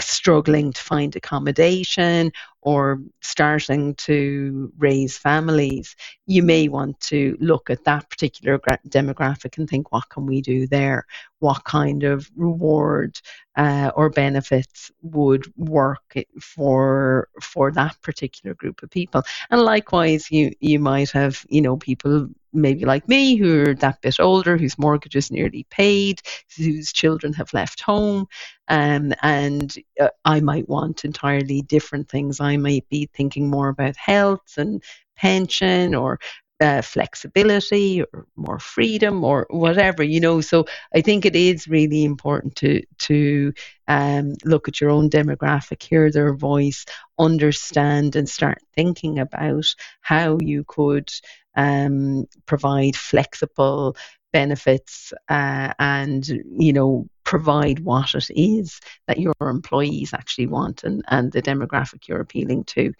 struggling 0.00 0.72
to 0.72 0.82
find 0.82 1.16
accommodation 1.16 2.32
or 2.60 3.00
starting 3.20 3.94
to 3.94 4.72
raise 4.78 5.16
families, 5.16 5.96
you 6.26 6.42
may 6.42 6.68
want 6.68 6.98
to 7.00 7.36
look 7.40 7.70
at 7.70 7.84
that 7.84 8.08
particular 8.10 8.58
demographic 8.88 9.56
and 9.56 9.68
think, 9.68 9.90
what 9.92 10.08
can 10.10 10.26
we 10.26 10.40
do 10.40 10.66
there? 10.66 11.06
What 11.38 11.64
kind 11.64 12.02
of 12.02 12.30
reward 12.36 13.18
uh, 13.56 13.90
or 13.94 14.10
benefits 14.10 14.90
would 15.02 15.50
work 15.56 16.14
for 16.40 17.28
for 17.40 17.70
that 17.72 17.96
particular 18.02 18.54
group 18.54 18.82
of 18.82 18.90
people? 18.90 19.22
And 19.50 19.62
likewise, 19.62 20.30
you 20.30 20.52
you 20.60 20.78
might 20.78 21.10
have 21.12 21.44
you 21.48 21.62
know 21.62 21.76
people 21.76 22.28
maybe 22.60 22.84
like 22.84 23.08
me 23.08 23.36
who 23.36 23.62
are 23.62 23.74
that 23.74 24.00
bit 24.02 24.20
older, 24.20 24.56
whose 24.56 24.78
mortgage 24.78 25.16
is 25.16 25.30
nearly 25.30 25.66
paid, 25.70 26.20
whose 26.56 26.92
children 26.92 27.32
have 27.32 27.52
left 27.54 27.80
home, 27.80 28.26
um, 28.68 29.12
and 29.22 29.74
uh, 30.00 30.08
I 30.24 30.40
might 30.40 30.68
want 30.68 31.04
entirely 31.04 31.62
different 31.62 32.08
things. 32.08 32.40
I 32.40 32.56
might 32.56 32.88
be 32.88 33.08
thinking 33.12 33.48
more 33.48 33.68
about 33.68 33.96
health 33.96 34.54
and 34.56 34.82
pension 35.16 35.94
or 35.94 36.18
uh, 36.60 36.82
flexibility 36.82 38.02
or 38.02 38.26
more 38.36 38.58
freedom 38.58 39.24
or 39.24 39.46
whatever 39.50 40.02
you 40.02 40.20
know? 40.20 40.40
So 40.40 40.66
i 40.94 41.00
think 41.00 41.24
it 41.24 41.36
is 41.36 41.68
really 41.68 42.04
important 42.04 42.56
to 42.56 42.82
to 42.98 43.52
um, 43.86 44.34
look 44.44 44.68
at 44.68 44.80
your 44.80 44.90
own 44.90 45.08
demographic 45.08 45.82
hear 45.82 46.10
their 46.10 46.34
voice 46.34 46.84
understand 47.18 48.16
and 48.16 48.28
start 48.28 48.58
thinking 48.74 49.18
about 49.18 49.74
how 50.00 50.38
you 50.40 50.64
could 50.64 51.10
um, 51.56 52.26
provide 52.46 52.96
flexible 52.96 53.96
benefits 54.32 55.12
uh, 55.28 55.72
and 55.78 56.26
you 56.58 56.72
know 56.72 57.08
provide 57.24 57.80
what 57.80 58.14
it 58.14 58.30
is 58.30 58.80
that 59.06 59.18
your 59.18 59.34
employees 59.40 60.12
actually 60.14 60.46
want 60.46 60.84
and, 60.84 61.02
and 61.08 61.32
the 61.32 61.42
demographic 61.42 62.06
you're 62.06 62.20
appealing 62.20 62.64
to 62.64 62.92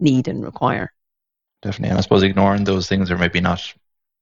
need 0.00 0.28
and 0.28 0.44
require 0.44 0.92
definitely 1.62 1.90
and 1.90 1.98
i 1.98 2.02
suppose 2.02 2.22
ignoring 2.22 2.64
those 2.64 2.88
things 2.88 3.10
or 3.10 3.18
maybe 3.18 3.40
not 3.40 3.72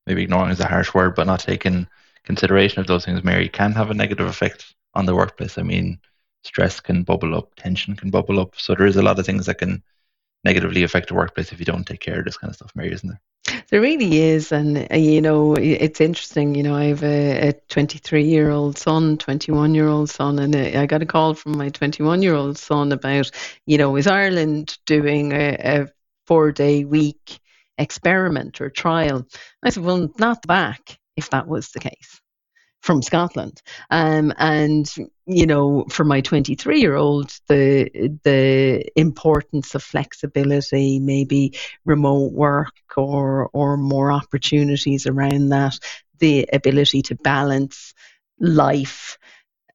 maybe 0.06 0.23
ignoring 0.23 0.50
is 0.50 0.61
a 0.61 0.66
harsh 0.66 0.94
word 0.94 1.14
but 1.14 1.26
not 1.26 1.40
taking 1.40 1.87
consideration 2.25 2.80
of 2.80 2.87
those 2.87 3.04
things 3.04 3.25
mary 3.25 3.49
can 3.49 3.73
have 3.73 3.90
a 3.90 3.94
negative 3.94 4.26
effect 4.26 4.75
on 4.94 5.06
the 5.06 5.14
workplace 5.14 5.59
i 5.59 5.62
mean 5.62 5.99
stress 6.44 6.80
can 6.80 7.02
bubble 7.02 7.37
up 7.37 7.54
tension 7.56 7.97
can 7.97 8.11
bubble 8.11 8.40
up 8.40 8.54
so 8.56 8.75
there 8.75 8.87
is 8.87 8.97
a 8.97 9.02
lot 9.02 9.18
of 9.18 9.26
things 9.26 9.47
that 9.47 9.59
can 9.59 9.82
negatively 10.44 10.82
affect 10.82 11.09
the 11.09 11.14
workplace 11.14 11.52
if 11.52 11.59
you 11.59 11.66
don't 11.66 11.85
take 11.85 12.00
care 12.00 12.20
of 12.20 12.25
this 12.25 12.37
kind 12.37 12.50
of 12.50 12.56
stuff 12.56 12.73
mary 12.75 12.92
isn't 12.92 13.09
there 13.09 13.20
there 13.70 13.80
really 13.80 14.18
is, 14.18 14.52
and 14.52 14.87
uh, 14.92 14.97
you 14.97 15.20
know, 15.20 15.54
it's 15.54 16.00
interesting. 16.00 16.54
You 16.54 16.62
know, 16.62 16.75
I 16.75 16.85
have 16.85 17.02
a 17.02 17.54
23 17.68 18.25
year 18.25 18.50
old 18.50 18.76
son, 18.76 19.16
21 19.16 19.75
year 19.75 19.88
old 19.88 20.11
son, 20.11 20.38
and 20.38 20.54
uh, 20.54 20.80
I 20.80 20.87
got 20.87 21.02
a 21.02 21.06
call 21.06 21.35
from 21.35 21.56
my 21.56 21.68
21 21.68 22.23
year 22.23 22.35
old 22.35 22.59
son 22.59 22.92
about, 22.92 23.30
you 23.66 23.78
know, 23.78 23.97
is 23.97 24.06
Ireland 24.06 24.78
doing 24.87 25.32
a, 25.32 25.56
a 25.59 25.88
four 26.30 26.52
day 26.52 26.84
week 26.84 27.40
experiment 27.76 28.60
or 28.60 28.70
trial? 28.70 29.26
I 29.64 29.70
said, 29.70 29.82
well, 29.82 30.08
not 30.16 30.46
back 30.46 30.96
if 31.16 31.30
that 31.30 31.49
was 31.49 31.70
the 31.70 31.80
case 31.80 32.20
from 32.82 33.02
Scotland. 33.02 33.60
Um, 33.90 34.32
and 34.38 34.88
you 35.26 35.46
know, 35.46 35.87
for 35.90 36.04
my 36.04 36.20
23 36.20 36.80
year 36.80 36.94
old, 36.94 37.37
the 37.49 38.18
the 38.22 38.84
importance 38.94 39.75
of 39.75 39.82
flexibility, 39.82 41.00
maybe 41.00 41.58
remote 41.84 42.32
work 42.32 42.75
or 42.96 43.50
or 43.52 43.76
more 43.76 44.12
opportunities 44.12 45.08
around 45.08 45.49
that, 45.49 45.76
the 46.20 46.49
ability 46.52 47.02
to 47.02 47.16
balance 47.16 47.92
life 48.38 49.18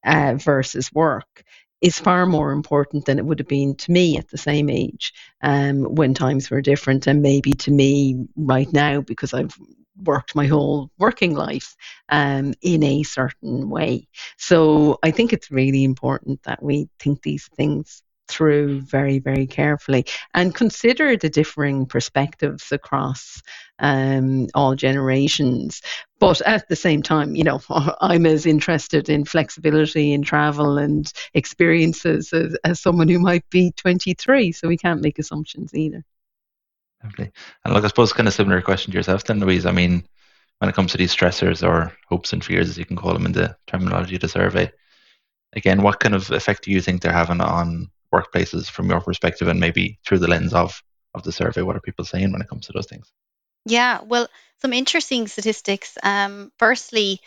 uh, 0.05 0.35
versus 0.37 0.89
work 0.93 1.43
is 1.85 1.99
far 1.99 2.25
more 2.25 2.51
important 2.51 3.05
than 3.05 3.19
it 3.19 3.25
would 3.25 3.37
have 3.37 3.47
been 3.47 3.75
to 3.75 3.91
me 3.91 4.17
at 4.17 4.27
the 4.29 4.39
same 4.39 4.71
age 4.71 5.13
um, 5.43 5.83
when 5.83 6.15
times 6.15 6.49
were 6.49 6.59
different, 6.59 7.05
and 7.05 7.21
maybe 7.21 7.51
to 7.51 7.69
me 7.69 8.25
right 8.35 8.73
now 8.73 9.01
because 9.01 9.35
I've 9.35 9.55
worked 10.03 10.33
my 10.33 10.47
whole 10.47 10.89
working 10.97 11.35
life 11.35 11.75
um, 12.09 12.55
in 12.63 12.81
a 12.81 13.03
certain 13.03 13.69
way. 13.69 14.07
So 14.37 14.97
I 15.03 15.11
think 15.11 15.31
it's 15.31 15.51
really 15.51 15.83
important 15.83 16.41
that 16.43 16.63
we 16.63 16.89
think 16.99 17.21
these 17.21 17.47
things 17.55 18.01
through 18.27 18.81
very, 18.81 19.19
very 19.19 19.47
carefully 19.47 20.05
and 20.33 20.55
consider 20.55 21.15
the 21.15 21.29
differing 21.29 21.85
perspectives 21.85 22.71
across 22.71 23.41
um, 23.79 24.47
all 24.53 24.75
generations. 24.75 25.81
But 26.19 26.41
at 26.41 26.67
the 26.69 26.75
same 26.75 27.03
time, 27.03 27.35
you 27.35 27.43
know, 27.43 27.61
I'm 28.01 28.25
as 28.25 28.45
interested 28.45 29.09
in 29.09 29.25
flexibility 29.25 30.13
in 30.13 30.21
travel 30.21 30.77
and 30.77 31.11
experiences 31.33 32.33
as, 32.33 32.55
as 32.63 32.79
someone 32.79 33.07
who 33.07 33.19
might 33.19 33.49
be 33.49 33.71
23. 33.77 34.51
So 34.51 34.67
we 34.67 34.77
can't 34.77 35.01
make 35.01 35.19
assumptions 35.19 35.73
either. 35.73 36.03
Definitely. 37.01 37.33
And 37.63 37.73
look, 37.73 37.83
I 37.83 37.87
suppose 37.87 38.13
kind 38.13 38.27
of 38.27 38.33
similar 38.33 38.61
question 38.61 38.91
to 38.91 38.97
yourself 38.97 39.23
then, 39.25 39.39
Louise. 39.39 39.65
I 39.65 39.71
mean, 39.71 40.03
when 40.59 40.69
it 40.69 40.75
comes 40.75 40.91
to 40.91 40.97
these 40.97 41.15
stressors 41.15 41.67
or 41.67 41.93
hopes 42.07 42.33
and 42.33 42.43
fears, 42.43 42.69
as 42.69 42.77
you 42.77 42.85
can 42.85 42.95
call 42.95 43.13
them 43.13 43.25
in 43.25 43.33
the 43.33 43.55
terminology 43.67 44.15
of 44.15 44.21
the 44.21 44.29
survey, 44.29 44.71
again, 45.53 45.81
what 45.81 45.99
kind 45.99 46.15
of 46.15 46.31
effect 46.31 46.63
do 46.63 46.71
you 46.71 46.81
think 46.81 47.01
they're 47.01 47.11
having 47.11 47.41
on 47.41 47.89
workplaces 48.21 48.69
from 48.69 48.89
your 48.89 49.01
perspective 49.01 49.47
and 49.47 49.59
maybe 49.59 49.99
through 50.05 50.19
the 50.19 50.27
lens 50.27 50.53
of, 50.53 50.81
of 51.13 51.23
the 51.23 51.31
survey? 51.31 51.61
What 51.61 51.75
are 51.75 51.81
people 51.81 52.05
saying 52.05 52.31
when 52.31 52.41
it 52.41 52.49
comes 52.49 52.67
to 52.67 52.73
those 52.73 52.87
things? 52.87 53.11
Yeah, 53.65 54.01
well, 54.03 54.27
some 54.61 54.73
interesting 54.73 55.27
statistics. 55.27 55.97
Um, 56.03 56.51
firstly, 56.59 57.21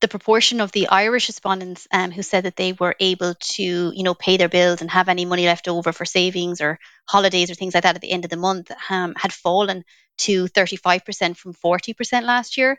the 0.00 0.08
proportion 0.08 0.60
of 0.60 0.72
the 0.72 0.88
Irish 0.88 1.28
respondents 1.28 1.86
um, 1.92 2.10
who 2.10 2.22
said 2.22 2.44
that 2.44 2.56
they 2.56 2.72
were 2.72 2.96
able 3.00 3.34
to, 3.34 3.62
you 3.94 4.02
know, 4.02 4.14
pay 4.14 4.36
their 4.36 4.48
bills 4.48 4.80
and 4.80 4.90
have 4.90 5.08
any 5.08 5.24
money 5.24 5.46
left 5.46 5.68
over 5.68 5.92
for 5.92 6.04
savings 6.04 6.60
or 6.60 6.78
holidays 7.08 7.50
or 7.50 7.54
things 7.54 7.74
like 7.74 7.84
that 7.84 7.94
at 7.94 8.02
the 8.02 8.10
end 8.10 8.24
of 8.24 8.30
the 8.30 8.36
month 8.36 8.70
um, 8.90 9.14
had 9.16 9.32
fallen 9.32 9.84
to 10.18 10.46
35% 10.46 11.36
from 11.36 11.54
40% 11.54 12.22
last 12.24 12.56
year. 12.58 12.78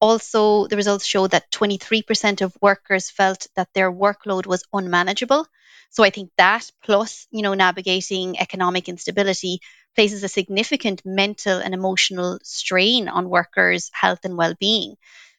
Also, 0.00 0.66
the 0.68 0.76
results 0.76 1.04
show 1.04 1.26
that 1.26 1.50
23% 1.50 2.40
of 2.40 2.56
workers 2.60 3.10
felt 3.10 3.46
that 3.56 3.68
their 3.74 3.90
workload 3.90 4.46
was 4.46 4.64
unmanageable. 4.72 5.46
So 5.90 6.04
I 6.04 6.10
think 6.10 6.30
that 6.36 6.70
plus, 6.84 7.26
you 7.30 7.42
know, 7.42 7.54
navigating 7.54 8.38
economic 8.38 8.88
instability 8.88 9.60
places 9.96 10.22
a 10.22 10.28
significant 10.28 11.02
mental 11.04 11.58
and 11.58 11.74
emotional 11.74 12.38
strain 12.42 13.08
on 13.08 13.28
workers' 13.28 13.90
health 13.92 14.20
and 14.24 14.36
well-being. 14.36 14.96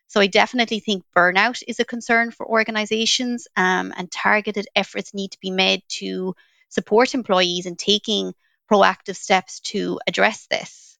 So 0.07 0.19
I 0.19 0.27
definitely 0.27 0.79
think 0.79 1.05
burnout 1.15 1.61
is 1.67 1.79
a 1.79 1.85
concern 1.85 2.31
for 2.31 2.45
organizations 2.45 3.47
um, 3.55 3.93
and 3.95 4.11
targeted 4.11 4.67
efforts 4.75 5.13
need 5.13 5.31
to 5.31 5.39
be 5.39 5.51
made 5.51 5.83
to 5.99 6.35
support 6.67 7.13
employees 7.13 7.67
in 7.67 7.75
taking 7.75 8.33
proactive 8.69 9.15
steps 9.15 9.59
to 9.59 9.99
address 10.07 10.47
this. 10.47 10.97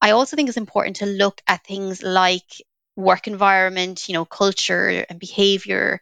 I 0.00 0.10
also 0.10 0.36
think 0.36 0.48
it's 0.48 0.58
important 0.58 0.96
to 0.96 1.06
look 1.06 1.40
at 1.46 1.64
things 1.64 2.02
like 2.02 2.62
work 2.98 3.28
environment, 3.28 4.08
you 4.08 4.14
know, 4.14 4.24
culture 4.24 5.04
and 5.08 5.20
behavior, 5.20 6.00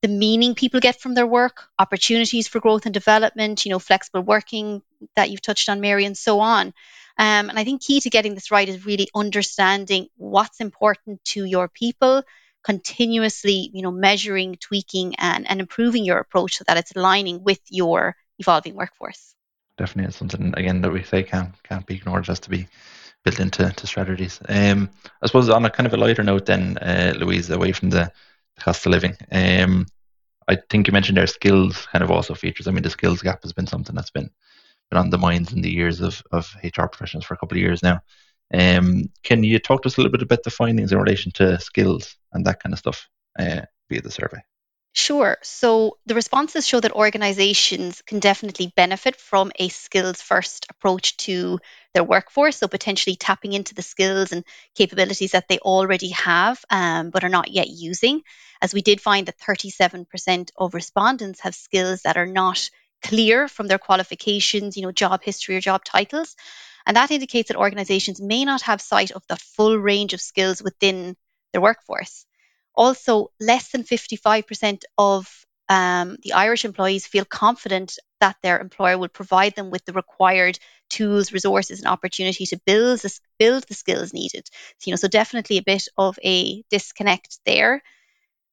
the 0.00 0.08
meaning 0.08 0.54
people 0.54 0.80
get 0.80 0.98
from 0.98 1.14
their 1.14 1.26
work, 1.26 1.64
opportunities 1.78 2.48
for 2.48 2.58
growth 2.58 2.86
and 2.86 2.94
development, 2.94 3.64
you 3.64 3.70
know, 3.70 3.78
flexible 3.78 4.22
working 4.22 4.82
that 5.14 5.30
you've 5.30 5.42
touched 5.42 5.68
on, 5.68 5.80
Mary, 5.80 6.06
and 6.06 6.16
so 6.16 6.40
on. 6.40 6.68
Um, 7.18 7.50
and 7.50 7.58
I 7.58 7.64
think 7.64 7.82
key 7.82 8.00
to 8.00 8.10
getting 8.10 8.34
this 8.34 8.50
right 8.50 8.68
is 8.68 8.86
really 8.86 9.08
understanding 9.14 10.08
what's 10.16 10.60
important 10.60 11.22
to 11.26 11.44
your 11.44 11.68
people, 11.68 12.22
continuously, 12.64 13.70
you 13.74 13.82
know, 13.82 13.92
measuring, 13.92 14.56
tweaking, 14.56 15.16
and, 15.18 15.48
and 15.48 15.60
improving 15.60 16.04
your 16.04 16.18
approach 16.18 16.56
so 16.56 16.64
that 16.66 16.78
it's 16.78 16.96
aligning 16.96 17.44
with 17.44 17.60
your 17.68 18.16
evolving 18.38 18.74
workforce. 18.74 19.34
Definitely, 19.76 20.08
it's 20.08 20.16
something 20.16 20.54
again 20.56 20.80
that 20.80 20.92
we 20.92 21.02
say 21.02 21.22
can't 21.22 21.54
can't 21.62 21.86
be 21.86 21.96
ignored. 21.96 22.24
Just 22.24 22.44
to 22.44 22.50
be 22.50 22.68
built 23.24 23.40
into 23.40 23.70
to 23.70 23.86
strategies. 23.86 24.40
Um, 24.48 24.90
I 25.22 25.26
suppose 25.26 25.48
on 25.48 25.64
a 25.64 25.70
kind 25.70 25.86
of 25.86 25.94
a 25.94 25.96
lighter 25.96 26.22
note, 26.22 26.46
then 26.46 26.78
uh, 26.78 27.14
Louise, 27.16 27.50
away 27.50 27.72
from 27.72 27.90
the 27.90 28.12
cost 28.58 28.86
of 28.86 28.92
living. 28.92 29.16
Um, 29.30 29.86
I 30.48 30.58
think 30.70 30.86
you 30.86 30.92
mentioned 30.92 31.16
their 31.16 31.26
skills 31.26 31.86
kind 31.92 32.02
of 32.02 32.10
also 32.10 32.34
features. 32.34 32.66
I 32.66 32.72
mean, 32.72 32.82
the 32.82 32.90
skills 32.90 33.22
gap 33.22 33.42
has 33.42 33.52
been 33.52 33.66
something 33.66 33.94
that's 33.94 34.10
been 34.10 34.30
been 34.90 34.98
on 34.98 35.10
the 35.10 35.18
minds 35.18 35.52
in 35.52 35.62
the 35.62 35.70
years 35.70 36.00
of, 36.00 36.22
of 36.32 36.54
HR 36.62 36.86
professionals 36.86 37.24
for 37.24 37.34
a 37.34 37.36
couple 37.36 37.56
of 37.56 37.62
years 37.62 37.82
now. 37.82 38.00
Um, 38.52 39.04
can 39.22 39.42
you 39.42 39.58
talk 39.58 39.82
to 39.82 39.86
us 39.86 39.96
a 39.96 40.00
little 40.00 40.12
bit 40.12 40.22
about 40.22 40.42
the 40.42 40.50
findings 40.50 40.92
in 40.92 40.98
relation 40.98 41.32
to 41.32 41.58
skills 41.58 42.16
and 42.32 42.44
that 42.44 42.62
kind 42.62 42.74
of 42.74 42.78
stuff 42.78 43.08
uh, 43.38 43.62
via 43.88 44.02
the 44.02 44.10
survey? 44.10 44.42
Sure. 44.94 45.38
So 45.42 45.96
the 46.06 46.14
responses 46.14 46.66
show 46.66 46.78
that 46.80 46.92
organizations 46.92 48.02
can 48.02 48.20
definitely 48.20 48.72
benefit 48.76 49.16
from 49.16 49.50
a 49.58 49.68
skills 49.68 50.20
first 50.20 50.66
approach 50.68 51.16
to 51.28 51.60
their 51.94 52.04
workforce. 52.04 52.58
So 52.58 52.68
potentially 52.68 53.16
tapping 53.16 53.54
into 53.54 53.74
the 53.74 53.82
skills 53.82 54.32
and 54.32 54.44
capabilities 54.74 55.32
that 55.32 55.48
they 55.48 55.58
already 55.58 56.10
have, 56.10 56.62
um, 56.68 57.08
but 57.10 57.24
are 57.24 57.30
not 57.30 57.50
yet 57.50 57.68
using. 57.68 58.22
As 58.60 58.74
we 58.74 58.82
did 58.82 59.00
find 59.00 59.26
that 59.28 59.38
37% 59.38 60.52
of 60.56 60.74
respondents 60.74 61.40
have 61.40 61.54
skills 61.54 62.02
that 62.02 62.18
are 62.18 62.26
not 62.26 62.68
clear 63.02 63.48
from 63.48 63.68
their 63.68 63.78
qualifications, 63.78 64.76
you 64.76 64.82
know, 64.82 64.92
job 64.92 65.22
history 65.22 65.56
or 65.56 65.60
job 65.60 65.84
titles. 65.84 66.36
And 66.84 66.96
that 66.98 67.10
indicates 67.10 67.48
that 67.48 67.56
organizations 67.56 68.20
may 68.20 68.44
not 68.44 68.62
have 68.62 68.80
sight 68.82 69.10
of 69.10 69.26
the 69.26 69.36
full 69.36 69.76
range 69.78 70.12
of 70.12 70.20
skills 70.20 70.62
within 70.62 71.16
their 71.52 71.62
workforce. 71.62 72.26
Also, 72.74 73.30
less 73.40 73.70
than 73.70 73.84
55% 73.84 74.84
of 74.98 75.28
um, 75.68 76.16
the 76.22 76.34
Irish 76.34 76.64
employees 76.64 77.06
feel 77.06 77.24
confident 77.24 77.98
that 78.20 78.36
their 78.42 78.60
employer 78.60 78.98
will 78.98 79.08
provide 79.08 79.54
them 79.54 79.70
with 79.70 79.84
the 79.84 79.92
required 79.92 80.58
tools, 80.90 81.32
resources, 81.32 81.78
and 81.80 81.88
opportunity 81.88 82.46
to 82.46 82.60
build 82.66 83.00
the, 83.00 83.18
build 83.38 83.64
the 83.68 83.74
skills 83.74 84.12
needed. 84.12 84.46
So, 84.78 84.88
you 84.88 84.92
know, 84.92 84.96
so 84.96 85.08
definitely 85.08 85.58
a 85.58 85.62
bit 85.62 85.84
of 85.96 86.18
a 86.24 86.62
disconnect 86.70 87.38
there. 87.46 87.82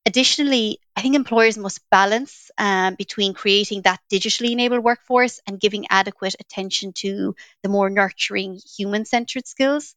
Additionally, 0.05 0.79
I 0.95 1.01
think 1.01 1.15
employers 1.15 1.57
must 1.57 1.87
balance 1.91 2.51
um, 2.57 2.95
between 2.95 3.33
creating 3.33 3.83
that 3.83 3.99
digitally 4.11 4.51
enabled 4.51 4.83
workforce 4.83 5.39
and 5.47 5.59
giving 5.59 5.85
adequate 5.89 6.35
attention 6.39 6.93
to 6.93 7.35
the 7.63 7.69
more 7.69 7.89
nurturing 7.89 8.59
human 8.77 9.05
centered 9.05 9.47
skills. 9.47 9.95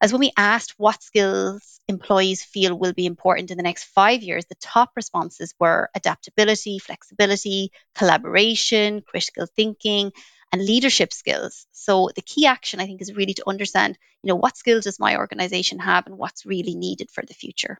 As 0.00 0.12
when 0.12 0.20
we 0.20 0.32
asked 0.36 0.74
what 0.76 1.02
skills 1.02 1.80
employees 1.88 2.44
feel 2.44 2.78
will 2.78 2.92
be 2.92 3.06
important 3.06 3.50
in 3.50 3.56
the 3.56 3.62
next 3.62 3.84
five 3.84 4.22
years, 4.22 4.44
the 4.44 4.54
top 4.56 4.90
responses 4.94 5.54
were 5.58 5.88
adaptability, 5.94 6.78
flexibility, 6.78 7.72
collaboration, 7.94 9.00
critical 9.00 9.46
thinking, 9.46 10.12
and 10.52 10.64
leadership 10.64 11.12
skills. 11.12 11.66
So 11.72 12.10
the 12.14 12.22
key 12.22 12.46
action, 12.46 12.80
I 12.80 12.86
think, 12.86 13.00
is 13.00 13.14
really 13.14 13.34
to 13.34 13.48
understand, 13.48 13.98
you 14.22 14.28
know, 14.28 14.36
what 14.36 14.56
skills 14.56 14.84
does 14.84 15.00
my 15.00 15.16
organization 15.16 15.78
have 15.78 16.06
and 16.06 16.18
what's 16.18 16.44
really 16.44 16.74
needed 16.74 17.10
for 17.10 17.24
the 17.26 17.34
future. 17.34 17.78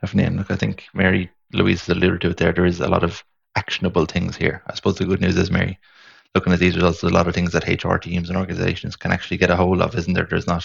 Definitely. 0.00 0.26
And 0.26 0.36
look, 0.36 0.50
I 0.50 0.56
think 0.56 0.86
Mary 0.92 1.30
Louise 1.52 1.88
alluded 1.88 2.20
to 2.22 2.30
it 2.30 2.36
there. 2.36 2.52
There 2.52 2.66
is 2.66 2.80
a 2.80 2.88
lot 2.88 3.04
of 3.04 3.24
actionable 3.54 4.06
things 4.06 4.36
here. 4.36 4.62
I 4.66 4.74
suppose 4.74 4.96
the 4.96 5.04
good 5.04 5.20
news 5.20 5.36
is, 5.36 5.50
Mary, 5.50 5.78
looking 6.34 6.52
at 6.52 6.58
these 6.58 6.76
results, 6.76 7.00
there's 7.00 7.12
a 7.12 7.14
lot 7.14 7.28
of 7.28 7.34
things 7.34 7.52
that 7.52 7.68
HR 7.68 7.96
teams 7.96 8.28
and 8.28 8.38
organizations 8.38 8.96
can 8.96 9.12
actually 9.12 9.38
get 9.38 9.50
a 9.50 9.56
hold 9.56 9.80
of, 9.80 9.96
isn't 9.96 10.14
there? 10.14 10.26
There's 10.28 10.46
not 10.46 10.64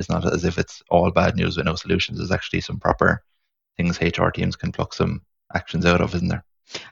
it's 0.00 0.08
not 0.08 0.26
as 0.32 0.44
if 0.44 0.58
it's 0.58 0.82
all 0.90 1.10
bad 1.10 1.36
news 1.36 1.56
with 1.56 1.66
no 1.66 1.76
solutions. 1.76 2.18
There's 2.18 2.32
actually 2.32 2.62
some 2.62 2.80
proper 2.80 3.22
things 3.76 4.00
HR 4.00 4.30
teams 4.30 4.56
can 4.56 4.72
pluck 4.72 4.94
some 4.94 5.22
actions 5.54 5.86
out 5.86 6.00
of, 6.00 6.14
isn't 6.14 6.28
there? 6.28 6.44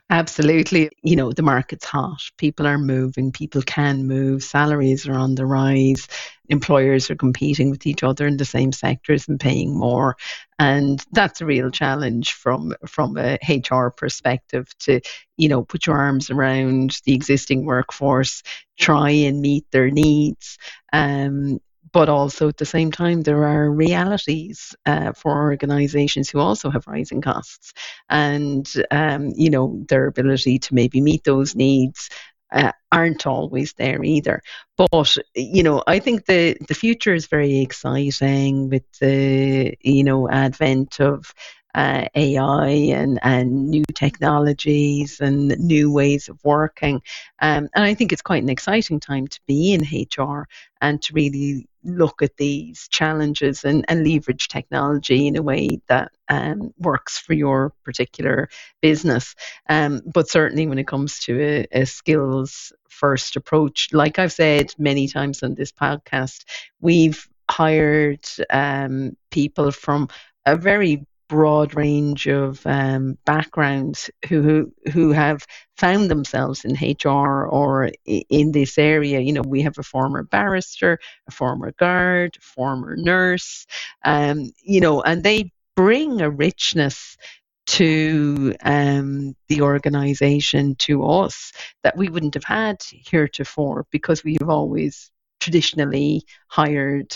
Absolutely. 0.09 0.89
You 1.03 1.15
know, 1.15 1.31
the 1.31 1.41
market's 1.41 1.85
hot. 1.85 2.21
People 2.37 2.67
are 2.67 2.77
moving. 2.77 3.31
People 3.31 3.61
can 3.61 4.07
move. 4.07 4.43
Salaries 4.43 5.07
are 5.07 5.13
on 5.13 5.35
the 5.35 5.45
rise. 5.45 6.07
Employers 6.49 7.09
are 7.09 7.15
competing 7.15 7.69
with 7.69 7.87
each 7.87 8.03
other 8.03 8.27
in 8.27 8.37
the 8.37 8.45
same 8.45 8.71
sectors 8.71 9.27
and 9.27 9.39
paying 9.39 9.77
more. 9.77 10.17
And 10.57 11.03
that's 11.13 11.41
a 11.41 11.45
real 11.45 11.71
challenge 11.71 12.33
from 12.33 12.75
from 12.87 13.17
a 13.17 13.37
HR 13.47 13.89
perspective 13.89 14.67
to, 14.79 14.99
you 15.37 15.47
know, 15.47 15.63
put 15.63 15.85
your 15.85 15.97
arms 15.97 16.29
around 16.29 16.99
the 17.05 17.13
existing 17.13 17.65
workforce, 17.65 18.43
try 18.77 19.11
and 19.11 19.41
meet 19.41 19.65
their 19.71 19.91
needs. 19.91 20.57
Um, 20.91 21.59
but 21.91 22.09
also 22.09 22.49
at 22.49 22.57
the 22.57 22.65
same 22.65 22.91
time, 22.91 23.21
there 23.21 23.45
are 23.45 23.71
realities 23.71 24.75
uh, 24.85 25.13
for 25.13 25.31
organizations 25.31 26.29
who 26.29 26.39
also 26.39 26.69
have 26.69 26.87
rising 26.87 27.21
costs 27.21 27.73
and, 28.09 28.71
um, 28.91 29.31
you 29.35 29.49
know, 29.49 29.83
their 29.87 30.07
ability 30.07 30.59
to 30.59 30.75
maybe 30.75 31.01
meet 31.01 31.23
those 31.23 31.55
needs 31.55 32.09
uh, 32.51 32.71
aren't 32.91 33.27
always 33.27 33.73
there 33.73 34.03
either. 34.03 34.41
But 34.75 35.17
you 35.35 35.61
know, 35.61 35.83
I 35.85 35.99
think 35.99 36.25
the 36.25 36.57
the 36.67 36.73
future 36.73 37.13
is 37.13 37.27
very 37.27 37.59
exciting 37.59 38.69
with 38.69 38.91
the 38.99 39.77
you 39.81 40.03
know 40.03 40.29
advent 40.29 40.99
of 40.99 41.33
uh, 41.75 42.05
AI 42.15 42.67
and, 42.67 43.19
and 43.21 43.69
new 43.69 43.83
technologies 43.93 45.19
and 45.19 45.49
new 45.59 45.91
ways 45.91 46.27
of 46.27 46.39
working. 46.43 47.01
Um, 47.41 47.69
and 47.75 47.85
I 47.85 47.93
think 47.93 48.11
it's 48.11 48.23
quite 48.23 48.43
an 48.43 48.49
exciting 48.49 48.99
time 48.99 49.27
to 49.27 49.39
be 49.47 49.73
in 49.73 49.81
HR 49.83 50.47
and 50.81 51.01
to 51.03 51.13
really 51.13 51.68
look 51.83 52.21
at 52.21 52.37
these 52.37 52.87
challenges 52.89 53.63
and, 53.63 53.85
and 53.87 54.07
leverage 54.07 54.47
technology 54.47 55.27
in 55.27 55.35
a 55.37 55.41
way 55.41 55.79
that 55.87 56.11
um, 56.27 56.73
works 56.77 57.17
for 57.17 57.33
your 57.33 57.73
particular 57.83 58.49
business. 58.81 59.35
Um, 59.69 60.01
but 60.05 60.29
certainly 60.29 60.67
when 60.67 60.79
it 60.79 60.87
comes 60.87 61.19
to 61.21 61.41
a, 61.41 61.67
a 61.71 61.85
skills 61.85 62.73
first 62.89 63.35
approach, 63.35 63.89
like 63.93 64.19
I've 64.19 64.33
said 64.33 64.73
many 64.77 65.07
times 65.07 65.43
on 65.43 65.55
this 65.55 65.71
podcast, 65.71 66.45
we've 66.81 67.27
hired 67.49 68.25
um, 68.49 69.17
people 69.31 69.71
from 69.71 70.09
a 70.45 70.55
very 70.55 71.05
broad 71.29 71.75
range 71.75 72.27
of 72.27 72.65
um, 72.65 73.17
backgrounds 73.23 74.09
who, 74.27 74.41
who 74.41 74.73
who 74.91 75.11
have 75.11 75.45
found 75.77 76.09
themselves 76.09 76.65
in 76.65 76.73
HR 76.73 77.45
or 77.47 77.91
in 78.05 78.51
this 78.51 78.77
area. 78.77 79.19
You 79.19 79.33
know, 79.33 79.43
we 79.45 79.61
have 79.61 79.77
a 79.77 79.83
former 79.83 80.23
barrister, 80.23 80.99
a 81.27 81.31
former 81.31 81.71
guard, 81.71 82.37
former 82.41 82.97
nurse, 82.97 83.65
um, 84.03 84.51
you 84.61 84.81
know, 84.81 85.01
and 85.01 85.23
they 85.23 85.51
bring 85.75 86.19
a 86.19 86.29
richness 86.29 87.15
to 87.67 88.55
um, 88.63 89.35
the 89.47 89.61
organization, 89.61 90.75
to 90.75 91.05
us, 91.05 91.53
that 91.83 91.95
we 91.95 92.09
wouldn't 92.09 92.33
have 92.33 92.43
had 92.43 92.83
heretofore 92.89 93.85
because 93.91 94.23
we 94.23 94.35
have 94.41 94.49
always 94.49 95.11
traditionally 95.39 96.23
hired 96.47 97.15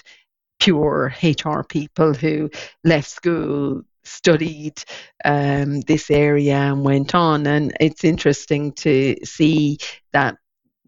pure 0.59 1.13
HR 1.23 1.61
people 1.63 2.13
who 2.13 2.49
left 2.83 3.09
school 3.09 3.81
studied 4.03 4.83
um, 5.25 5.81
this 5.81 6.11
area 6.11 6.55
and 6.55 6.83
went 6.83 7.15
on. 7.15 7.47
And 7.47 7.75
it's 7.79 8.03
interesting 8.03 8.73
to 8.73 9.15
see 9.23 9.77
that 10.11 10.37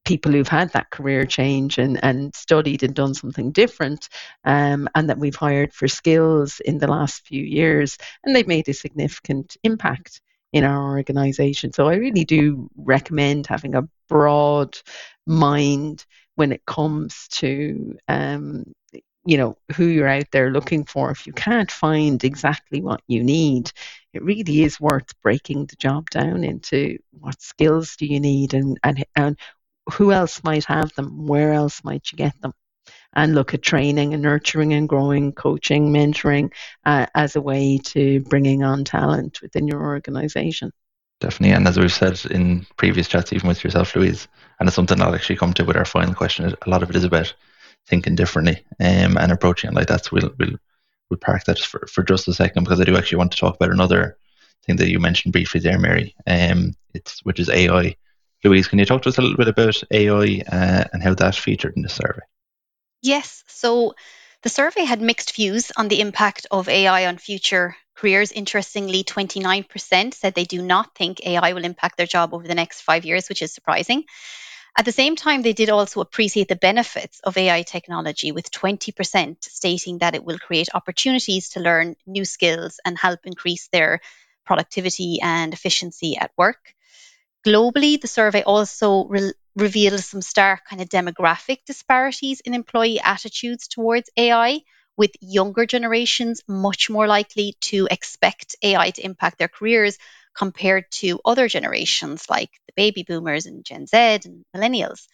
people 0.06 0.32
who've 0.32 0.48
had 0.48 0.72
that 0.74 0.92
career 0.92 1.26
change 1.26 1.80
and, 1.80 2.02
and 2.04 2.34
studied 2.36 2.84
and 2.84 2.94
done 2.94 3.14
something 3.14 3.52
different, 3.52 4.08
um, 4.44 4.88
and 4.94 5.10
that 5.10 5.18
we've 5.18 5.36
hired 5.36 5.74
for 5.74 5.88
skills 5.88 6.60
in 6.60 6.78
the 6.78 6.88
last 6.88 7.26
few 7.26 7.44
years, 7.44 7.98
and 8.24 8.36
they've 8.36 8.48
made 8.48 8.70
a 8.70 8.74
significant 8.74 9.58
impact 9.64 10.22
in 10.54 10.64
our 10.64 10.96
organization. 10.96 11.74
So 11.74 11.90
I 11.90 11.96
really 11.96 12.24
do 12.24 12.70
recommend 12.78 13.48
having 13.48 13.76
a 13.76 13.90
broad 14.08 14.78
mind 15.26 16.06
when 16.36 16.52
it 16.52 16.66
comes 16.66 17.28
to 17.30 17.98
um, 18.08 18.64
you 19.26 19.38
know 19.38 19.58
who 19.76 19.86
you're 19.86 20.08
out 20.08 20.32
there 20.32 20.52
looking 20.52 20.86
for. 20.86 21.12
If 21.12 21.28
you 21.28 21.34
can't 21.34 21.72
find 21.72 22.24
exactly 22.24 22.82
what 22.82 23.02
you 23.08 23.24
need 23.24 23.72
it 24.16 24.24
really 24.24 24.64
is 24.64 24.80
worth 24.80 25.20
breaking 25.22 25.66
the 25.66 25.76
job 25.76 26.10
down 26.10 26.44
into 26.44 26.98
what 27.12 27.42
skills 27.42 27.98
do 27.98 28.06
you 28.06 28.20
need 28.20 28.54
and 28.54 28.80
and, 28.84 29.06
and 29.16 29.38
who 29.92 30.12
else 30.12 30.44
might 30.44 30.64
have 30.66 30.92
them 30.96 31.28
where 31.28 31.54
else 31.54 31.84
might 31.84 32.12
you 32.12 32.18
get 32.18 32.40
them? 32.42 32.54
And 33.14 33.36
look 33.36 33.54
at 33.54 33.62
training 33.62 34.14
and 34.14 34.24
nurturing 34.24 34.74
and 34.74 34.90
growing 34.90 35.32
coaching 35.34 35.92
mentoring 35.92 36.52
uh, 36.86 37.06
as 37.14 37.36
a 37.36 37.42
way 37.42 37.78
to 37.86 38.22
bringing 38.22 38.64
on 38.64 38.84
talent 38.84 39.42
within 39.42 39.68
your 39.68 39.84
organization. 39.84 40.72
Definitely 41.20 41.56
and 41.56 41.68
as 41.68 41.78
we've 41.78 41.92
said 41.92 42.20
in 42.32 42.66
previous 42.78 43.08
chats 43.08 43.34
even 43.34 43.48
with 43.48 43.64
yourself 43.64 43.96
louise 43.96 44.28
and 44.60 44.68
it's 44.68 44.76
something 44.76 45.02
i'll 45.02 45.16
actually 45.16 45.38
come 45.38 45.54
to 45.54 45.64
with 45.64 45.78
our 45.78 45.86
final 45.86 46.14
question 46.14 46.54
a 46.62 46.70
lot 46.70 46.84
of 46.84 46.90
it 46.90 46.96
is 46.96 47.06
about 47.06 47.34
thinking 47.88 48.16
differently 48.16 48.66
um, 48.80 49.18
and 49.18 49.32
approaching 49.32 49.70
it 49.72 49.76
like 49.76 49.88
that. 49.88 50.06
So 50.06 50.12
we'll, 50.14 50.32
we'll, 50.40 50.58
we'll 51.10 51.20
park 51.20 51.44
that 51.46 51.60
for, 51.60 51.86
for 51.88 52.04
just 52.04 52.28
a 52.28 52.34
second 52.34 52.64
because 52.64 52.82
I 52.82 52.84
do 52.84 52.98
actually 52.98 53.20
want 53.20 53.32
to 53.32 53.38
talk 53.38 53.56
about 53.56 53.72
another 53.72 54.18
thing 54.66 54.78
that 54.78 54.90
you 54.90 55.00
mentioned 55.00 55.34
briefly 55.34 55.60
there, 55.60 55.80
Mary, 55.80 56.16
um, 56.28 56.74
it's, 56.94 57.24
which 57.24 57.40
is 57.40 57.50
AI. 57.50 57.96
Louise, 58.44 58.68
can 58.68 58.80
you 58.80 58.86
talk 58.86 59.02
to 59.04 59.10
us 59.10 59.18
a 59.18 59.22
little 59.22 59.38
bit 59.38 59.48
about 59.48 59.82
AI 59.92 60.44
uh, 60.52 60.84
and 60.94 61.02
how 61.02 61.14
that 61.16 61.36
featured 61.36 61.76
in 61.76 61.82
the 61.82 61.90
survey? 61.90 62.22
Yes. 63.02 63.44
So 63.48 63.94
the 64.44 64.50
survey 64.50 64.84
had 64.84 65.02
mixed 65.02 65.36
views 65.36 65.72
on 65.76 65.88
the 65.88 66.02
impact 66.02 66.46
of 66.52 66.70
AI 66.70 67.08
on 67.08 67.18
future 67.18 67.76
careers. 67.96 68.32
Interestingly, 68.32 69.04
29% 69.04 70.14
said 70.14 70.36
they 70.36 70.44
do 70.44 70.62
not 70.62 70.94
think 70.96 71.26
AI 71.26 71.54
will 71.54 71.66
impact 71.66 71.98
their 71.98 72.06
job 72.06 72.34
over 72.34 72.48
the 72.48 72.56
next 72.56 72.82
five 72.82 73.06
years, 73.06 73.30
which 73.30 73.42
is 73.42 73.54
surprising. 73.54 74.04
At 74.78 74.84
the 74.84 74.92
same 74.92 75.16
time, 75.16 75.42
they 75.42 75.54
did 75.54 75.70
also 75.70 76.02
appreciate 76.02 76.50
the 76.50 76.58
benefits 76.58 77.22
of 77.22 77.38
AI 77.38 77.62
technology, 77.64 78.34
with 78.34 78.52
20% 78.52 79.42
stating 79.42 80.00
that 80.00 80.16
it 80.16 80.26
will 80.26 80.38
create 80.38 80.68
opportunities 80.74 81.50
to 81.52 81.62
learn 81.62 81.96
new 82.06 82.26
skills 82.26 82.80
and 82.84 82.98
help 82.98 83.22
increase 83.24 83.70
their 83.70 84.02
productivity 84.46 85.20
and 85.22 85.54
efficiency 85.54 86.18
at 86.18 86.32
work. 86.38 86.74
Globally, 87.46 88.02
the 88.02 88.10
survey 88.10 88.44
also 88.44 89.06
re- 89.06 89.32
revealed 89.56 90.02
some 90.02 90.22
stark 90.22 90.66
kind 90.70 90.82
of 90.82 90.90
demographic 90.90 91.60
disparities 91.66 92.42
in 92.42 92.54
employee 92.54 93.00
attitudes 93.00 93.70
towards 93.70 94.10
AI, 94.18 94.60
with 94.98 95.12
younger 95.22 95.66
generations 95.66 96.42
much 96.50 96.90
more 96.90 97.08
likely 97.08 97.56
to 97.62 97.88
expect 97.90 98.58
AI 98.62 98.92
to 98.92 99.06
impact 99.06 99.38
their 99.38 99.48
careers 99.48 99.98
compared 100.36 100.90
to 100.92 101.20
other 101.26 101.48
generations 101.48 102.30
like 102.30 102.50
the 102.68 102.74
baby 102.76 103.04
boomers 103.04 103.46
and 103.46 103.64
Gen 103.64 103.88
Z 103.88 103.98
and 103.98 104.46
millennials. 104.56 105.08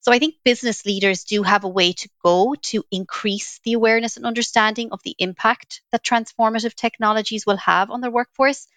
So 0.00 0.12
I 0.12 0.18
think 0.18 0.36
business 0.44 0.86
leaders 0.86 1.24
do 1.24 1.42
have 1.42 1.64
a 1.64 1.68
way 1.68 1.92
to 1.92 2.08
go 2.22 2.54
to 2.66 2.84
increase 2.90 3.60
the 3.64 3.72
awareness 3.72 4.16
and 4.16 4.26
understanding 4.26 4.90
of 4.92 5.02
the 5.02 5.16
impact 5.18 5.82
that 5.90 6.04
transformative 6.04 6.74
technologies 6.74 7.44
will 7.44 7.56
have 7.56 7.90
on 7.90 8.00
their 8.00 8.10
workforce. 8.10 8.68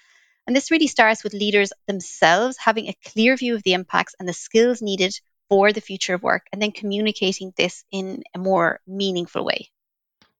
And 0.47 0.55
this 0.55 0.71
really 0.71 0.87
starts 0.87 1.23
with 1.23 1.33
leaders 1.33 1.71
themselves 1.87 2.57
having 2.57 2.87
a 2.87 2.97
clear 3.05 3.35
view 3.35 3.53
of 3.53 3.61
the 3.61 3.73
impacts 3.73 4.15
and 4.19 4.27
the 4.27 4.33
skills 4.33 4.81
needed 4.81 5.19
for 5.49 5.71
the 5.71 5.81
future 5.81 6.15
of 6.15 6.23
work 6.23 6.47
and 6.51 6.61
then 6.61 6.71
communicating 6.71 7.53
this 7.55 7.83
in 7.91 8.23
a 8.33 8.39
more 8.39 8.79
meaningful 8.87 9.45
way. 9.45 9.69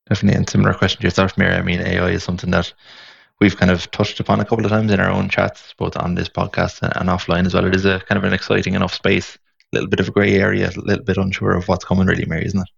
Definitely. 0.07 0.37
And 0.37 0.49
similar 0.49 0.73
question 0.73 1.01
to 1.01 1.07
yourself, 1.07 1.37
Mary. 1.37 1.53
I 1.53 1.61
mean, 1.61 1.81
AI 1.81 2.09
is 2.09 2.23
something 2.23 2.49
that 2.49 2.73
we've 3.39 3.57
kind 3.57 3.71
of 3.71 3.89
touched 3.91 4.19
upon 4.19 4.39
a 4.39 4.45
couple 4.45 4.65
of 4.65 4.71
times 4.71 4.91
in 4.91 4.99
our 4.99 5.09
own 5.09 5.29
chats, 5.29 5.73
both 5.77 5.97
on 5.97 6.15
this 6.15 6.29
podcast 6.29 6.81
and, 6.81 6.93
and 6.95 7.09
offline 7.09 7.45
as 7.45 7.53
well. 7.53 7.65
It 7.65 7.75
is 7.75 7.85
a 7.85 7.99
kind 8.01 8.17
of 8.17 8.23
an 8.23 8.33
exciting 8.33 8.73
enough 8.73 8.93
space, 8.93 9.37
a 9.71 9.75
little 9.75 9.89
bit 9.89 9.99
of 9.99 10.09
a 10.09 10.11
grey 10.11 10.35
area, 10.35 10.69
a 10.69 10.79
little 10.79 11.03
bit 11.03 11.17
unsure 11.17 11.55
of 11.55 11.67
what's 11.67 11.85
coming, 11.85 12.07
really, 12.07 12.25
Mary, 12.25 12.45
isn't 12.45 12.59
it? 12.59 12.69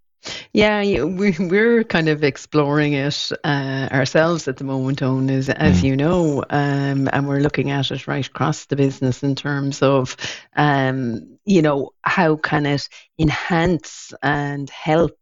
Yeah, 0.53 1.03
we, 1.03 1.35
we're 1.39 1.83
kind 1.83 2.07
of 2.07 2.23
exploring 2.23 2.93
it 2.93 3.31
uh, 3.43 3.89
ourselves 3.91 4.47
at 4.47 4.57
the 4.57 4.63
moment, 4.63 5.01
Owen, 5.01 5.31
as, 5.31 5.49
as 5.49 5.81
mm. 5.81 5.83
you 5.83 5.97
know, 5.97 6.43
um, 6.47 7.09
and 7.11 7.27
we're 7.27 7.39
looking 7.39 7.71
at 7.71 7.89
it 7.89 8.07
right 8.07 8.27
across 8.27 8.65
the 8.65 8.75
business 8.75 9.23
in 9.23 9.33
terms 9.33 9.81
of, 9.81 10.15
um, 10.55 11.39
you 11.43 11.63
know, 11.63 11.89
how 12.03 12.35
can 12.35 12.67
it 12.67 12.87
enhance 13.17 14.13
and 14.21 14.69
help 14.69 15.17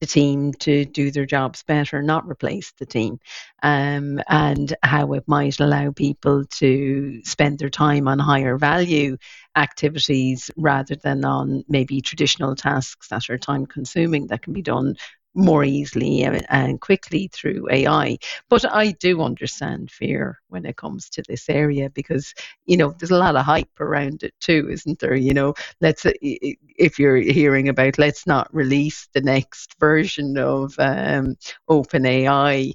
the 0.00 0.06
team 0.06 0.52
to 0.54 0.84
do 0.86 1.10
their 1.10 1.26
jobs 1.26 1.62
better, 1.62 2.02
not 2.02 2.26
replace 2.26 2.72
the 2.78 2.86
team, 2.86 3.20
um, 3.62 4.20
and 4.28 4.74
how 4.82 5.12
it 5.12 5.24
might 5.26 5.60
allow 5.60 5.90
people 5.90 6.44
to 6.46 7.20
spend 7.24 7.58
their 7.58 7.70
time 7.70 8.08
on 8.08 8.18
higher 8.18 8.56
value 8.56 9.16
activities 9.56 10.50
rather 10.56 10.96
than 10.96 11.24
on 11.24 11.64
maybe 11.68 12.00
traditional 12.00 12.54
tasks 12.56 13.08
that 13.08 13.28
are 13.28 13.38
time 13.38 13.66
consuming 13.66 14.28
that 14.28 14.42
can 14.42 14.52
be 14.52 14.62
done 14.62 14.96
more 15.34 15.64
easily 15.64 16.24
uh, 16.24 16.40
and 16.48 16.80
quickly 16.80 17.28
through 17.32 17.68
AI. 17.70 18.18
But 18.48 18.64
I 18.72 18.92
do 18.92 19.22
understand 19.22 19.90
fear 19.90 20.40
when 20.48 20.64
it 20.66 20.76
comes 20.76 21.08
to 21.10 21.22
this 21.28 21.48
area 21.48 21.90
because, 21.90 22.34
you 22.66 22.76
know, 22.76 22.94
there's 22.98 23.10
a 23.10 23.18
lot 23.18 23.36
of 23.36 23.44
hype 23.44 23.80
around 23.80 24.22
it 24.22 24.34
too, 24.40 24.68
isn't 24.70 24.98
there? 24.98 25.14
You 25.14 25.34
know, 25.34 25.54
let's, 25.80 26.04
uh, 26.04 26.12
if 26.22 26.98
you're 26.98 27.16
hearing 27.16 27.68
about, 27.68 27.98
let's 27.98 28.26
not 28.26 28.52
release 28.54 29.08
the 29.12 29.20
next 29.20 29.78
version 29.78 30.36
of 30.38 30.74
um, 30.78 31.36
OpenAI 31.68 32.72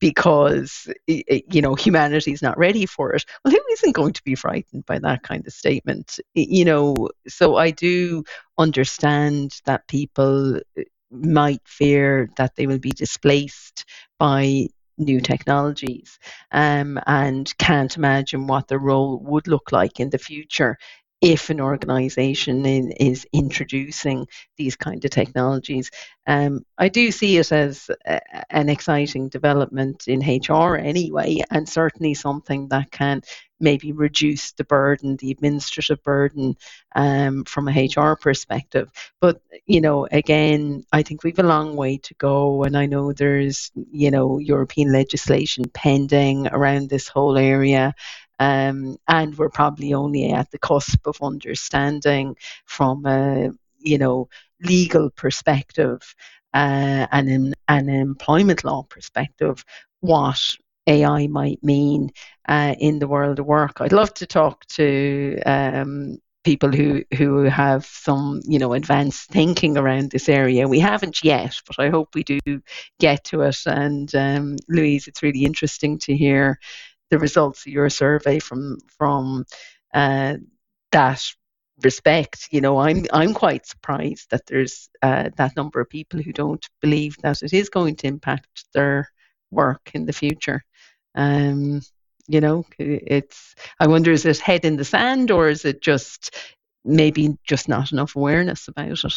because 0.00 0.86
you 1.06 1.62
know 1.62 1.74
humanity 1.74 2.32
is 2.32 2.42
not 2.42 2.58
ready 2.58 2.84
for 2.84 3.14
it 3.14 3.24
well 3.42 3.52
who 3.52 3.60
isn't 3.72 3.94
going 3.94 4.12
to 4.12 4.22
be 4.22 4.34
frightened 4.34 4.84
by 4.84 4.98
that 4.98 5.22
kind 5.22 5.46
of 5.46 5.52
statement 5.52 6.18
you 6.34 6.62
know 6.62 6.94
so 7.26 7.56
i 7.56 7.70
do 7.70 8.22
understand 8.58 9.62
that 9.64 9.86
people 9.88 10.56
uh, 10.56 10.82
might 11.14 11.60
fear 11.64 12.28
that 12.36 12.56
they 12.56 12.66
will 12.66 12.78
be 12.78 12.90
displaced 12.90 13.84
by 14.18 14.68
new 14.96 15.20
technologies 15.20 16.18
um, 16.52 17.00
and 17.06 17.56
can't 17.58 17.96
imagine 17.96 18.46
what 18.46 18.68
their 18.68 18.78
role 18.78 19.18
would 19.18 19.48
look 19.48 19.72
like 19.72 19.98
in 20.00 20.10
the 20.10 20.18
future 20.18 20.78
if 21.24 21.48
an 21.48 21.58
organization 21.58 22.66
in, 22.66 22.92
is 22.92 23.26
introducing 23.32 24.26
these 24.58 24.76
kind 24.76 25.02
of 25.02 25.10
technologies. 25.10 25.90
Um, 26.26 26.66
I 26.76 26.90
do 26.90 27.10
see 27.10 27.38
it 27.38 27.50
as 27.50 27.88
a, 28.04 28.20
an 28.50 28.68
exciting 28.68 29.30
development 29.30 30.06
in 30.06 30.20
HR 30.20 30.76
anyway, 30.76 31.42
and 31.50 31.66
certainly 31.66 32.12
something 32.12 32.68
that 32.68 32.90
can 32.90 33.22
maybe 33.64 33.90
reduce 33.92 34.52
the 34.52 34.64
burden, 34.64 35.16
the 35.16 35.32
administrative 35.32 36.02
burden 36.04 36.56
um, 36.94 37.44
from 37.44 37.68
a 37.68 37.88
HR 37.96 38.14
perspective. 38.14 38.92
But, 39.20 39.40
you 39.66 39.80
know, 39.80 40.06
again, 40.12 40.84
I 40.92 41.02
think 41.02 41.24
we've 41.24 41.38
a 41.38 41.42
long 41.42 41.74
way 41.74 41.98
to 41.98 42.14
go. 42.14 42.62
And 42.62 42.76
I 42.76 42.86
know 42.86 43.12
there's, 43.12 43.72
you 43.90 44.10
know, 44.10 44.38
European 44.38 44.92
legislation 44.92 45.64
pending 45.74 46.46
around 46.48 46.90
this 46.90 47.08
whole 47.08 47.36
area. 47.36 47.94
Um, 48.38 48.96
and 49.08 49.36
we're 49.36 49.48
probably 49.48 49.94
only 49.94 50.32
at 50.32 50.50
the 50.50 50.58
cusp 50.58 51.06
of 51.06 51.22
understanding 51.22 52.36
from 52.66 53.06
a 53.06 53.50
you 53.78 53.98
know 53.98 54.28
legal 54.62 55.10
perspective 55.10 56.14
uh, 56.52 57.06
and 57.12 57.28
in 57.28 57.54
an 57.68 57.88
employment 57.88 58.64
law 58.64 58.82
perspective 58.82 59.64
what 60.00 60.56
AI 60.86 61.26
might 61.28 61.62
mean 61.62 62.10
uh, 62.48 62.74
in 62.78 62.98
the 62.98 63.08
world 63.08 63.38
of 63.38 63.46
work. 63.46 63.80
I'd 63.80 63.92
love 63.92 64.12
to 64.14 64.26
talk 64.26 64.66
to 64.66 65.40
um, 65.46 66.18
people 66.44 66.70
who 66.70 67.02
who 67.16 67.44
have 67.44 67.86
some 67.86 68.40
you 68.44 68.58
know 68.58 68.74
advanced 68.74 69.30
thinking 69.30 69.76
around 69.76 70.10
this 70.10 70.28
area. 70.28 70.68
We 70.68 70.78
haven't 70.78 71.24
yet, 71.24 71.56
but 71.66 71.78
I 71.78 71.88
hope 71.88 72.14
we 72.14 72.22
do 72.22 72.38
get 73.00 73.24
to 73.24 73.42
it. 73.42 73.58
And 73.66 74.14
um, 74.14 74.56
Louise, 74.68 75.08
it's 75.08 75.22
really 75.22 75.44
interesting 75.44 75.98
to 76.00 76.16
hear 76.16 76.58
the 77.10 77.18
results 77.18 77.66
of 77.66 77.72
your 77.72 77.90
survey 77.90 78.38
from 78.38 78.78
from 78.98 79.44
uh, 79.94 80.36
that 80.92 81.22
respect. 81.82 82.48
You 82.50 82.60
know, 82.60 82.78
I'm 82.78 83.06
I'm 83.12 83.34
quite 83.34 83.66
surprised 83.66 84.30
that 84.30 84.46
there's 84.46 84.90
uh, 85.02 85.30
that 85.36 85.56
number 85.56 85.80
of 85.80 85.88
people 85.88 86.20
who 86.20 86.32
don't 86.32 86.66
believe 86.80 87.16
that 87.22 87.42
it 87.42 87.52
is 87.52 87.70
going 87.70 87.96
to 87.96 88.06
impact 88.06 88.66
their 88.74 89.08
work 89.50 89.90
in 89.94 90.06
the 90.06 90.12
future. 90.12 90.62
Um, 91.14 91.80
you 92.26 92.40
know, 92.40 92.64
it's 92.78 93.54
I 93.80 93.86
wonder 93.86 94.10
is 94.10 94.24
it 94.24 94.38
head 94.38 94.64
in 94.64 94.76
the 94.76 94.84
sand 94.84 95.30
or 95.30 95.48
is 95.48 95.64
it 95.64 95.82
just 95.82 96.34
maybe 96.84 97.36
just 97.44 97.68
not 97.68 97.92
enough 97.92 98.16
awareness 98.16 98.68
about 98.68 99.04
it? 99.04 99.14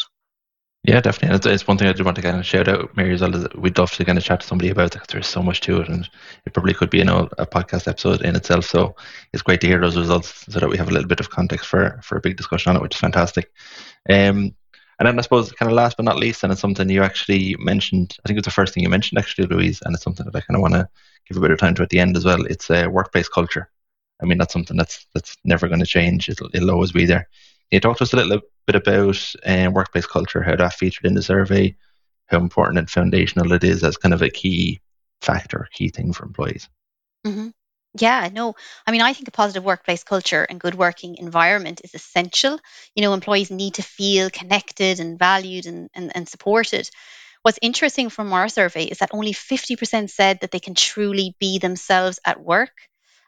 Yeah, 0.84 1.02
definitely. 1.02 1.36
It's, 1.36 1.46
it's, 1.46 1.68
one 1.68 1.78
thing 1.78 1.88
I 1.90 1.94
do 1.94 2.06
want 2.06 2.16
to 2.16 2.22
kind 2.22 2.38
of 2.38 2.46
shout 2.46 2.70
out, 2.70 2.96
Mary, 2.96 3.14
as 3.14 3.20
well. 3.20 3.36
Is 3.36 3.48
we'd 3.56 3.78
love 3.78 3.92
to 3.92 4.06
kind 4.06 4.18
of 4.18 4.24
chat 4.24 4.40
to 4.40 4.48
somebody 4.48 4.70
about 4.70 4.86
it 4.86 4.94
because 4.94 5.08
there's 5.08 5.28
so 5.28 5.44
much 5.44 5.60
to 5.62 5.82
it, 5.82 5.90
and 5.90 6.10
it 6.46 6.54
probably 6.54 6.74
could 6.74 6.90
be 6.90 7.00
you 7.00 7.04
know, 7.04 7.28
a 7.38 7.46
podcast 7.46 7.90
episode 7.90 8.22
in 8.22 8.38
itself. 8.38 8.66
So 8.66 8.96
it's 9.34 9.44
great 9.44 9.60
to 9.62 9.68
hear 9.68 9.82
those 9.82 9.98
results 9.98 10.46
so 10.48 10.60
that 10.60 10.70
we 10.70 10.78
have 10.78 10.88
a 10.88 10.92
little 10.92 11.08
bit 11.08 11.20
of 11.20 11.30
context 11.30 11.68
for 11.68 12.00
for 12.04 12.18
a 12.18 12.22
big 12.22 12.38
discussion 12.38 12.70
on 12.70 12.78
it, 12.78 12.82
which 12.82 12.96
is 12.96 13.02
fantastic. 13.02 13.52
Um, 14.10 14.56
and 15.00 15.08
then 15.08 15.20
I 15.20 15.22
suppose, 15.22 15.52
kind 15.52 15.72
of 15.72 15.76
last 15.76 15.98
but 15.98 16.06
not 16.06 16.18
least, 16.18 16.44
and 16.44 16.52
it's 16.52 16.62
something 16.62 16.90
you 16.90 17.04
actually 17.04 17.56
mentioned. 17.60 18.18
I 18.24 18.28
think 18.28 18.40
it's 18.40 18.48
the 18.48 18.52
first 18.52 18.74
thing 18.74 18.84
you 18.84 18.90
mentioned, 18.90 19.20
actually, 19.20 19.48
Louise, 19.48 19.82
and 19.84 19.94
it's 19.94 20.04
something 20.04 20.26
that 20.26 20.36
I 20.36 20.42
kind 20.42 20.56
of 20.56 20.62
want 20.62 20.74
to 20.74 20.90
give 21.28 21.38
a 21.38 21.42
bit 21.42 21.52
of 21.52 21.60
time 21.60 21.76
to 21.76 21.84
at 21.84 21.90
the 21.90 22.00
end 22.00 22.18
as 22.18 22.26
well. 22.26 22.46
It's 22.46 22.70
a 22.70 22.86
uh, 22.86 22.90
workplace 22.90 23.30
culture. 23.30 23.70
I 24.22 24.26
mean, 24.26 24.40
that's 24.40 24.54
something 24.54 24.76
that's 24.76 25.06
that's 25.14 25.38
never 25.44 25.68
going 25.68 25.82
to 25.82 25.86
change. 25.86 26.30
It'll, 26.30 26.50
it'll 26.54 26.72
always 26.72 26.92
be 26.92 27.06
there. 27.06 27.28
Can 27.70 27.78
you 27.78 27.80
talk 27.80 27.98
to 27.98 28.04
us 28.04 28.14
a 28.14 28.18
little 28.18 28.42
bit 28.66 28.76
about 28.76 29.34
um, 29.46 29.74
workplace 29.74 30.08
culture, 30.08 30.42
how 30.42 30.56
that 30.56 30.74
featured 30.74 31.06
in 31.06 31.14
the 31.14 31.22
survey, 31.22 31.76
how 32.28 32.40
important 32.40 32.80
and 32.80 32.90
foundational 32.90 33.52
it 33.52 33.64
is 33.64 33.84
as 33.84 33.98
kind 33.98 34.14
of 34.14 34.22
a 34.22 34.30
key 34.30 34.82
factor, 35.22 35.68
key 35.74 35.90
thing 35.90 36.14
for 36.14 36.26
employees? 36.26 36.70
Mm-hmm. 37.26 37.50
Yeah, 38.00 38.30
no. 38.32 38.56
I 38.86 38.92
mean, 38.92 39.02
I 39.02 39.14
think 39.14 39.28
a 39.28 39.32
positive 39.32 39.64
workplace 39.64 40.04
culture 40.04 40.44
and 40.44 40.60
good 40.60 40.76
working 40.76 41.16
environment 41.18 41.82
is 41.84 41.94
essential. 41.96 42.60
You 42.96 43.02
know, 43.02 43.14
employees 43.14 43.50
need 43.50 43.76
to 43.76 43.82
feel 43.84 44.30
connected 44.30 45.00
and 45.00 45.18
valued 45.18 45.66
and, 45.66 45.90
and, 45.94 46.12
and 46.16 46.28
supported. 46.28 46.90
What's 47.44 47.60
interesting 47.62 48.10
from 48.10 48.34
our 48.34 48.50
survey 48.50 48.86
is 48.86 49.00
that 49.00 49.14
only 49.14 49.34
50% 49.34 50.12
said 50.12 50.40
that 50.42 50.52
they 50.52 50.60
can 50.60 50.76
truly 50.76 51.36
be 51.40 51.60
themselves 51.60 52.20
at 52.26 52.42
work. 52.42 52.74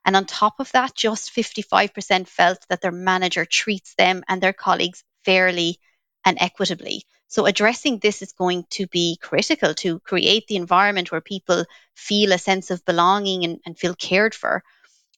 And 0.06 0.16
on 0.16 0.26
top 0.26 0.60
of 0.60 0.72
that, 0.74 0.96
just 0.96 1.32
55% 1.32 2.28
felt 2.28 2.60
that 2.70 2.82
their 2.82 2.92
manager 2.92 3.46
treats 3.46 3.96
them 3.96 4.24
and 4.28 4.42
their 4.42 4.54
colleagues 4.54 5.04
fairly 5.26 5.80
and 6.26 6.38
equitably. 6.40 7.04
So, 7.28 7.46
addressing 7.46 8.00
this 8.00 8.22
is 8.22 8.34
going 8.34 8.66
to 8.72 8.88
be 8.88 9.18
critical 9.22 9.74
to 9.76 10.00
create 10.00 10.48
the 10.48 10.56
environment 10.56 11.12
where 11.12 11.22
people 11.22 11.66
feel 11.96 12.32
a 12.32 12.38
sense 12.38 12.72
of 12.72 12.86
belonging 12.86 13.44
and, 13.44 13.60
and 13.66 13.78
feel 13.78 13.94
cared 13.96 14.34
for. 14.34 14.64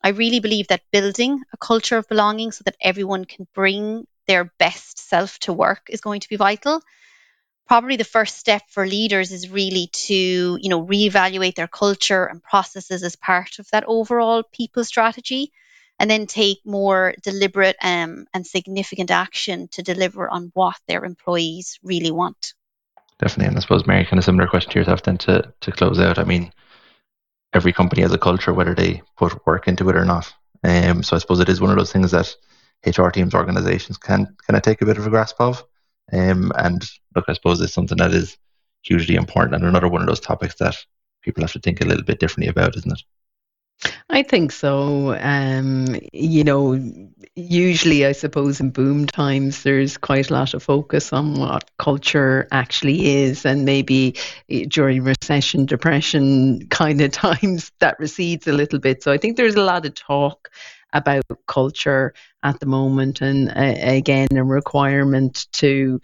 I 0.03 0.09
really 0.09 0.39
believe 0.39 0.67
that 0.67 0.91
building 0.91 1.41
a 1.53 1.57
culture 1.57 1.97
of 1.97 2.07
belonging 2.07 2.51
so 2.51 2.63
that 2.65 2.77
everyone 2.81 3.25
can 3.25 3.47
bring 3.53 4.07
their 4.27 4.51
best 4.57 4.99
self 4.99 5.39
to 5.39 5.53
work 5.53 5.87
is 5.89 6.01
going 6.01 6.21
to 6.21 6.29
be 6.29 6.35
vital 6.35 6.81
probably 7.71 7.95
the 7.95 8.03
first 8.03 8.37
step 8.37 8.63
for 8.69 8.85
leaders 8.85 9.31
is 9.31 9.49
really 9.49 9.87
to 9.93 10.57
you 10.61 10.69
know 10.69 10.85
reevaluate 10.85 11.55
their 11.55 11.69
culture 11.69 12.25
and 12.25 12.43
processes 12.43 13.01
as 13.01 13.15
part 13.15 13.59
of 13.59 13.67
that 13.71 13.85
overall 13.87 14.43
people 14.51 14.83
strategy 14.83 15.53
and 16.01 16.09
then 16.09 16.25
take 16.25 16.57
more 16.65 17.13
deliberate 17.21 17.75
um, 17.79 18.25
and 18.33 18.45
significant 18.45 19.11
action 19.11 19.67
to 19.67 19.83
deliver 19.83 20.27
on 20.27 20.49
what 20.55 20.75
their 20.87 21.05
employees 21.05 21.77
really 21.83 22.09
want. 22.09 22.55
Definitely 23.19 23.49
and 23.49 23.57
i 23.57 23.59
suppose 23.59 23.85
mary 23.85 24.03
kind 24.03 24.17
of 24.17 24.25
similar 24.25 24.47
question 24.47 24.71
to 24.71 24.79
yourself 24.79 25.03
then 25.03 25.19
to, 25.19 25.53
to 25.61 25.71
close 25.71 25.99
out. 25.99 26.17
I 26.17 26.23
mean 26.23 26.51
every 27.53 27.71
company 27.71 28.01
has 28.01 28.11
a 28.11 28.17
culture 28.17 28.51
whether 28.51 28.73
they 28.73 29.03
put 29.15 29.45
work 29.45 29.67
into 29.67 29.87
it 29.89 29.95
or 29.95 30.03
not. 30.03 30.33
Um, 30.63 31.03
so 31.03 31.15
i 31.15 31.19
suppose 31.19 31.39
it 31.39 31.49
is 31.49 31.61
one 31.61 31.69
of 31.69 31.77
those 31.77 31.91
things 31.91 32.09
that 32.11 32.35
hr 32.83 33.09
teams 33.09 33.35
organizations 33.35 33.97
can 33.97 34.25
kind 34.47 34.57
of 34.57 34.63
take 34.63 34.81
a 34.81 34.87
bit 34.87 34.97
of 34.97 35.05
a 35.05 35.11
grasp 35.11 35.35
of. 35.39 35.63
Um, 36.11 36.51
and 36.55 36.83
look, 37.15 37.25
I 37.27 37.33
suppose 37.33 37.61
it's 37.61 37.73
something 37.73 37.99
that 37.99 38.11
is 38.11 38.37
hugely 38.81 39.13
important 39.15 39.53
and 39.53 39.65
another 39.65 39.87
one 39.87 40.01
of 40.01 40.07
those 40.07 40.19
topics 40.19 40.55
that 40.55 40.75
people 41.21 41.43
have 41.43 41.53
to 41.53 41.59
think 41.59 41.79
a 41.79 41.85
little 41.85 42.03
bit 42.03 42.19
differently 42.19 42.49
about, 42.49 42.75
isn't 42.75 42.91
it? 42.91 43.03
I 44.13 44.23
think 44.23 44.51
so. 44.51 45.15
Um, 45.17 45.85
you 46.11 46.43
know, 46.43 46.77
usually, 47.35 48.05
I 48.05 48.11
suppose, 48.11 48.59
in 48.59 48.71
boom 48.71 49.05
times, 49.05 49.63
there's 49.63 49.97
quite 49.97 50.29
a 50.29 50.33
lot 50.33 50.53
of 50.53 50.61
focus 50.63 51.13
on 51.13 51.35
what 51.35 51.71
culture 51.77 52.45
actually 52.51 53.07
is, 53.23 53.45
and 53.45 53.63
maybe 53.63 54.17
eh, 54.49 54.65
during 54.67 55.05
recession, 55.05 55.65
depression 55.65 56.67
kind 56.69 56.99
of 56.99 57.11
times, 57.11 57.71
that 57.79 57.99
recedes 57.99 58.47
a 58.47 58.51
little 58.51 58.79
bit. 58.79 59.01
So 59.01 59.13
I 59.13 59.17
think 59.17 59.37
there's 59.37 59.55
a 59.55 59.63
lot 59.63 59.85
of 59.85 59.95
talk 59.95 60.49
about 60.91 61.23
culture 61.47 62.13
at 62.43 62.59
the 62.59 62.65
moment, 62.65 63.21
and 63.21 63.47
uh, 63.47 63.75
again, 63.95 64.27
a 64.35 64.43
requirement 64.43 65.47
to 65.53 66.01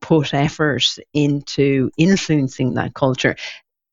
put 0.00 0.32
effort 0.32 0.96
into 1.12 1.90
influencing 1.98 2.72
that 2.74 2.94
culture. 2.94 3.36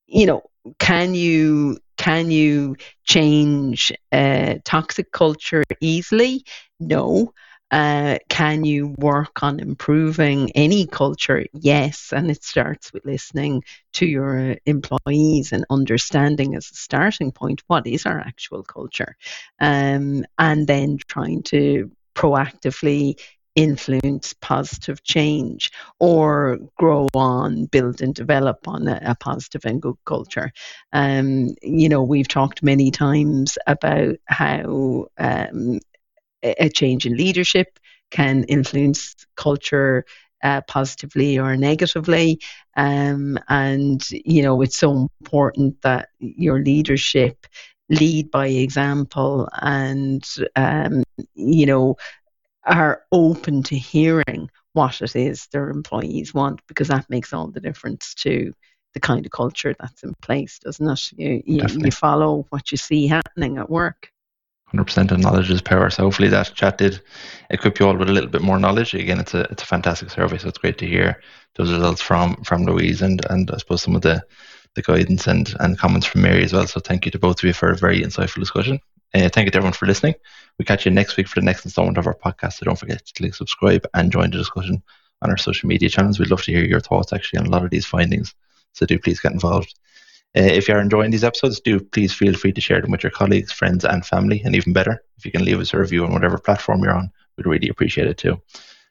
You 0.05 0.25
know, 0.25 0.43
can 0.79 1.15
you 1.15 1.79
can 1.97 2.31
you 2.31 2.75
change 3.03 3.91
a 4.13 4.59
toxic 4.63 5.11
culture 5.11 5.63
easily? 5.81 6.45
No. 6.79 7.33
Uh, 7.69 8.17
can 8.29 8.63
you 8.63 8.95
work 8.97 9.43
on 9.43 9.59
improving 9.59 10.49
any 10.51 10.87
culture? 10.87 11.45
Yes. 11.53 12.13
And 12.15 12.31
it 12.31 12.43
starts 12.43 12.93
with 12.93 13.05
listening 13.05 13.63
to 13.93 14.05
your 14.05 14.55
employees 14.65 15.51
and 15.51 15.65
understanding 15.69 16.55
as 16.55 16.71
a 16.71 16.75
starting 16.75 17.33
point 17.33 17.63
what 17.67 17.85
is 17.85 18.05
our 18.05 18.19
actual 18.19 18.63
culture. 18.63 19.17
Um, 19.59 20.23
and 20.37 20.65
then 20.65 20.97
trying 21.07 21.43
to 21.43 21.91
proactively 22.15 23.19
influence 23.57 24.33
positive 24.33 25.03
change 25.03 25.71
or 25.99 26.59
grow 26.77 27.07
on, 27.15 27.65
build 27.65 28.01
and 28.01 28.13
develop 28.13 28.67
on 28.67 28.87
a, 28.87 29.01
a 29.03 29.15
positive 29.15 29.65
and 29.65 29.81
good 29.81 29.97
culture. 30.05 30.51
Um, 30.93 31.49
you 31.63 31.89
know, 31.89 32.03
we've 32.03 32.27
talked 32.27 32.61
many 32.61 32.91
times 32.91 33.57
about 33.65 34.15
how 34.25 35.07
um, 35.17 35.79
a 36.43 36.69
change 36.69 37.07
in 37.07 37.17
leadership 37.17 37.79
can 38.11 38.43
influence 38.43 39.15
culture 39.35 40.05
uh, 40.43 40.61
positively 40.67 41.39
or 41.39 41.57
negatively. 41.57 42.39
Um, 42.75 43.39
and, 43.49 44.07
you 44.11 44.43
know, 44.43 44.61
it's 44.61 44.77
so 44.77 45.09
important 45.19 45.81
that 45.81 46.09
your 46.19 46.61
leadership 46.61 47.47
lead 47.89 48.29
by 48.29 48.47
example 48.47 49.49
and, 49.53 50.23
um, 50.55 51.03
you 51.33 51.65
know, 51.65 51.95
are 52.67 53.03
open 53.11 53.63
to 53.63 53.77
hearing 53.77 54.49
what 54.73 55.01
it 55.01 55.15
is 55.15 55.47
their 55.47 55.69
employees 55.69 56.33
want 56.33 56.61
because 56.67 56.89
that 56.89 57.09
makes 57.09 57.33
all 57.33 57.47
the 57.47 57.59
difference 57.59 58.13
to 58.13 58.53
the 58.93 58.99
kind 58.99 59.25
of 59.25 59.31
culture 59.31 59.75
that's 59.79 60.03
in 60.03 60.13
place, 60.21 60.59
doesn't 60.59 60.89
it? 60.89 61.11
You, 61.17 61.43
you, 61.45 61.65
you 61.85 61.91
follow 61.91 62.45
what 62.49 62.71
you 62.71 62.77
see 62.77 63.07
happening 63.07 63.57
at 63.57 63.69
work. 63.69 64.11
100% 64.73 65.11
of 65.11 65.19
knowledge 65.19 65.49
is 65.49 65.61
power. 65.61 65.89
So 65.89 66.03
hopefully 66.03 66.27
that 66.29 66.53
chat 66.53 66.77
did 66.77 67.01
equip 67.49 67.79
you 67.79 67.87
all 67.87 67.95
with 67.95 68.09
a 68.09 68.13
little 68.13 68.29
bit 68.29 68.41
more 68.41 68.59
knowledge. 68.59 68.93
Again, 68.93 69.19
it's 69.19 69.33
a 69.33 69.41
it's 69.51 69.63
a 69.63 69.65
fantastic 69.65 70.09
survey, 70.09 70.37
so 70.37 70.49
it's 70.49 70.57
great 70.57 70.77
to 70.79 70.85
hear 70.85 71.21
those 71.55 71.71
results 71.71 72.01
from 72.01 72.35
from 72.43 72.65
Louise 72.65 73.01
and 73.01 73.25
and 73.29 73.49
I 73.51 73.57
suppose 73.57 73.81
some 73.81 73.95
of 73.95 74.01
the 74.01 74.21
the 74.75 74.81
guidance 74.81 75.25
and 75.25 75.55
and 75.61 75.79
comments 75.79 76.05
from 76.05 76.21
Mary 76.21 76.43
as 76.43 76.51
well. 76.51 76.67
So 76.67 76.81
thank 76.81 77.05
you 77.05 77.11
to 77.11 77.19
both 77.19 77.39
of 77.39 77.43
you 77.45 77.53
for 77.53 77.69
a 77.69 77.77
very 77.77 78.01
insightful 78.01 78.39
discussion. 78.39 78.81
Uh, 79.13 79.29
thank 79.29 79.45
you 79.45 79.51
to 79.51 79.57
everyone 79.57 79.73
for 79.73 79.85
listening. 79.85 80.15
We 80.59 80.65
catch 80.65 80.85
you 80.85 80.91
next 80.91 81.17
week 81.17 81.27
for 81.27 81.39
the 81.39 81.45
next 81.45 81.65
installment 81.65 81.97
of 81.97 82.07
our 82.07 82.15
podcast. 82.15 82.53
So 82.53 82.65
don't 82.65 82.79
forget 82.79 83.05
to 83.05 83.13
click 83.13 83.35
subscribe 83.35 83.87
and 83.93 84.11
join 84.11 84.31
the 84.31 84.37
discussion 84.37 84.81
on 85.21 85.29
our 85.29 85.37
social 85.37 85.67
media 85.67 85.89
channels. 85.89 86.19
We'd 86.19 86.29
love 86.29 86.43
to 86.43 86.51
hear 86.51 86.65
your 86.65 86.79
thoughts 86.79 87.13
actually 87.13 87.39
on 87.39 87.47
a 87.47 87.49
lot 87.49 87.63
of 87.63 87.69
these 87.69 87.85
findings. 87.85 88.33
So 88.73 88.85
do 88.85 88.99
please 88.99 89.19
get 89.19 89.31
involved. 89.31 89.73
Uh, 90.35 90.41
if 90.41 90.67
you're 90.67 90.81
enjoying 90.81 91.11
these 91.11 91.23
episodes, 91.23 91.59
do 91.59 91.79
please 91.79 92.13
feel 92.13 92.33
free 92.33 92.51
to 92.51 92.61
share 92.61 92.81
them 92.81 92.91
with 92.91 93.03
your 93.03 93.11
colleagues, 93.11 93.51
friends, 93.51 93.85
and 93.85 94.05
family. 94.05 94.41
And 94.43 94.55
even 94.55 94.73
better, 94.73 95.01
if 95.17 95.25
you 95.25 95.31
can 95.31 95.45
leave 95.45 95.59
us 95.59 95.73
a 95.73 95.79
review 95.79 96.03
on 96.05 96.13
whatever 96.13 96.37
platform 96.37 96.83
you're 96.83 96.93
on, 96.93 97.11
we'd 97.37 97.47
really 97.47 97.69
appreciate 97.69 98.07
it 98.07 98.17
too. 98.17 98.39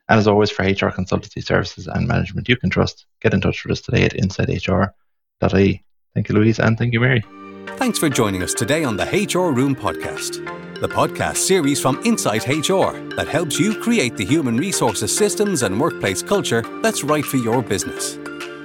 And 0.08 0.18
as 0.18 0.28
always, 0.28 0.50
for 0.50 0.64
HR 0.64 0.90
consultancy 0.90 1.44
services 1.44 1.88
and 1.88 2.06
management 2.06 2.48
you 2.48 2.56
can 2.56 2.70
trust, 2.70 3.06
get 3.20 3.34
in 3.34 3.40
touch 3.40 3.64
with 3.64 3.72
us 3.72 3.80
today 3.80 4.04
at 4.04 4.14
insighthr.ie. 4.14 5.84
Thank 6.14 6.28
you, 6.28 6.34
Louise, 6.34 6.58
and 6.58 6.78
thank 6.78 6.92
you, 6.92 7.00
Mary. 7.00 7.45
Thanks 7.74 7.98
for 7.98 8.08
joining 8.08 8.42
us 8.42 8.54
today 8.54 8.84
on 8.84 8.96
the 8.96 9.04
HR 9.04 9.52
Room 9.52 9.76
podcast, 9.76 10.42
the 10.80 10.88
podcast 10.88 11.36
series 11.36 11.78
from 11.80 12.00
Insight 12.04 12.46
HR 12.48 12.92
that 13.16 13.28
helps 13.28 13.60
you 13.60 13.78
create 13.80 14.16
the 14.16 14.24
human 14.24 14.56
resources 14.56 15.14
systems 15.14 15.62
and 15.62 15.78
workplace 15.78 16.22
culture 16.22 16.62
that's 16.82 17.04
right 17.04 17.24
for 17.24 17.36
your 17.36 17.60
business. 17.62 18.16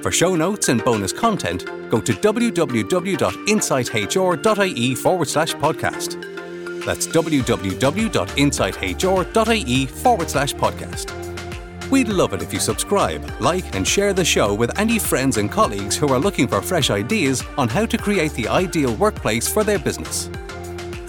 For 0.02 0.12
show 0.12 0.36
notes 0.36 0.70
and 0.70 0.82
bonus 0.84 1.12
content, 1.12 1.66
go 1.90 2.00
to 2.00 2.14
www.insighthr.ie 2.14 4.96
forward 4.96 5.28
slash 5.28 5.54
podcast. 5.56 6.86
That's 6.86 7.08
www.insighthr.ie 7.08 9.86
forward 9.88 10.30
slash 10.30 10.54
podcast. 10.56 11.31
We'd 11.91 12.08
love 12.08 12.32
it 12.32 12.41
if 12.41 12.54
you 12.54 12.60
subscribe, 12.60 13.30
like, 13.41 13.75
and 13.75 13.86
share 13.86 14.13
the 14.13 14.23
show 14.23 14.54
with 14.54 14.80
any 14.80 14.97
friends 14.97 15.36
and 15.36 15.51
colleagues 15.51 15.97
who 15.97 16.08
are 16.08 16.19
looking 16.19 16.47
for 16.47 16.62
fresh 16.62 16.89
ideas 16.89 17.43
on 17.58 17.67
how 17.67 17.86
to 17.86 17.97
create 17.97 18.32
the 18.32 18.47
ideal 18.47 18.95
workplace 18.95 19.51
for 19.51 19.65
their 19.65 19.77
business. 19.77 20.30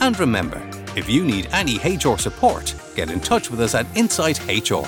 And 0.01 0.19
remember, 0.19 0.61
if 0.97 1.09
you 1.09 1.25
need 1.25 1.49
any 1.53 1.77
HR 1.77 2.19
support, 2.19 2.75
get 2.97 3.11
in 3.11 3.21
touch 3.21 3.49
with 3.49 3.61
us 3.61 3.77
at 3.77 3.87
Insight 3.97 4.41
HR. 4.49 4.85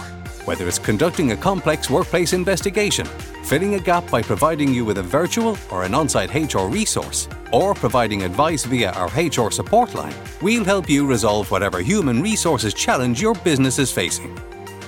Whether 0.46 0.66
it's 0.66 0.80
conducting 0.80 1.30
a 1.30 1.37
complex 1.37 1.88
workplace 1.88 2.33
investigation, 2.33 3.07
filling 3.44 3.76
a 3.76 3.80
gap 3.80 4.11
by 4.11 4.20
providing 4.20 4.74
you 4.74 4.85
with 4.85 4.98
a 4.98 5.02
virtual 5.02 5.57
or 5.70 5.85
an 5.85 5.94
on 5.94 6.09
site 6.09 6.35
HR 6.35 6.66
resource, 6.66 7.28
or 7.52 7.72
providing 7.72 8.24
advice 8.24 8.64
via 8.64 8.90
our 8.94 9.11
HR 9.16 9.52
support 9.52 9.94
line, 9.94 10.14
we'll 10.42 10.64
help 10.64 10.90
you 10.90 11.07
resolve 11.07 11.48
whatever 11.52 11.78
human 11.78 12.20
resources 12.20 12.74
challenge 12.74 13.22
your 13.22 13.35
business 13.37 13.78
is 13.78 13.92
facing. 13.92 14.37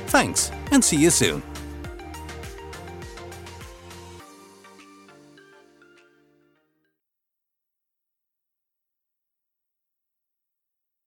Thanks, 0.09 0.51
and 0.73 0.85
see 0.85 0.97
you 0.97 1.11
soon. 1.11 1.42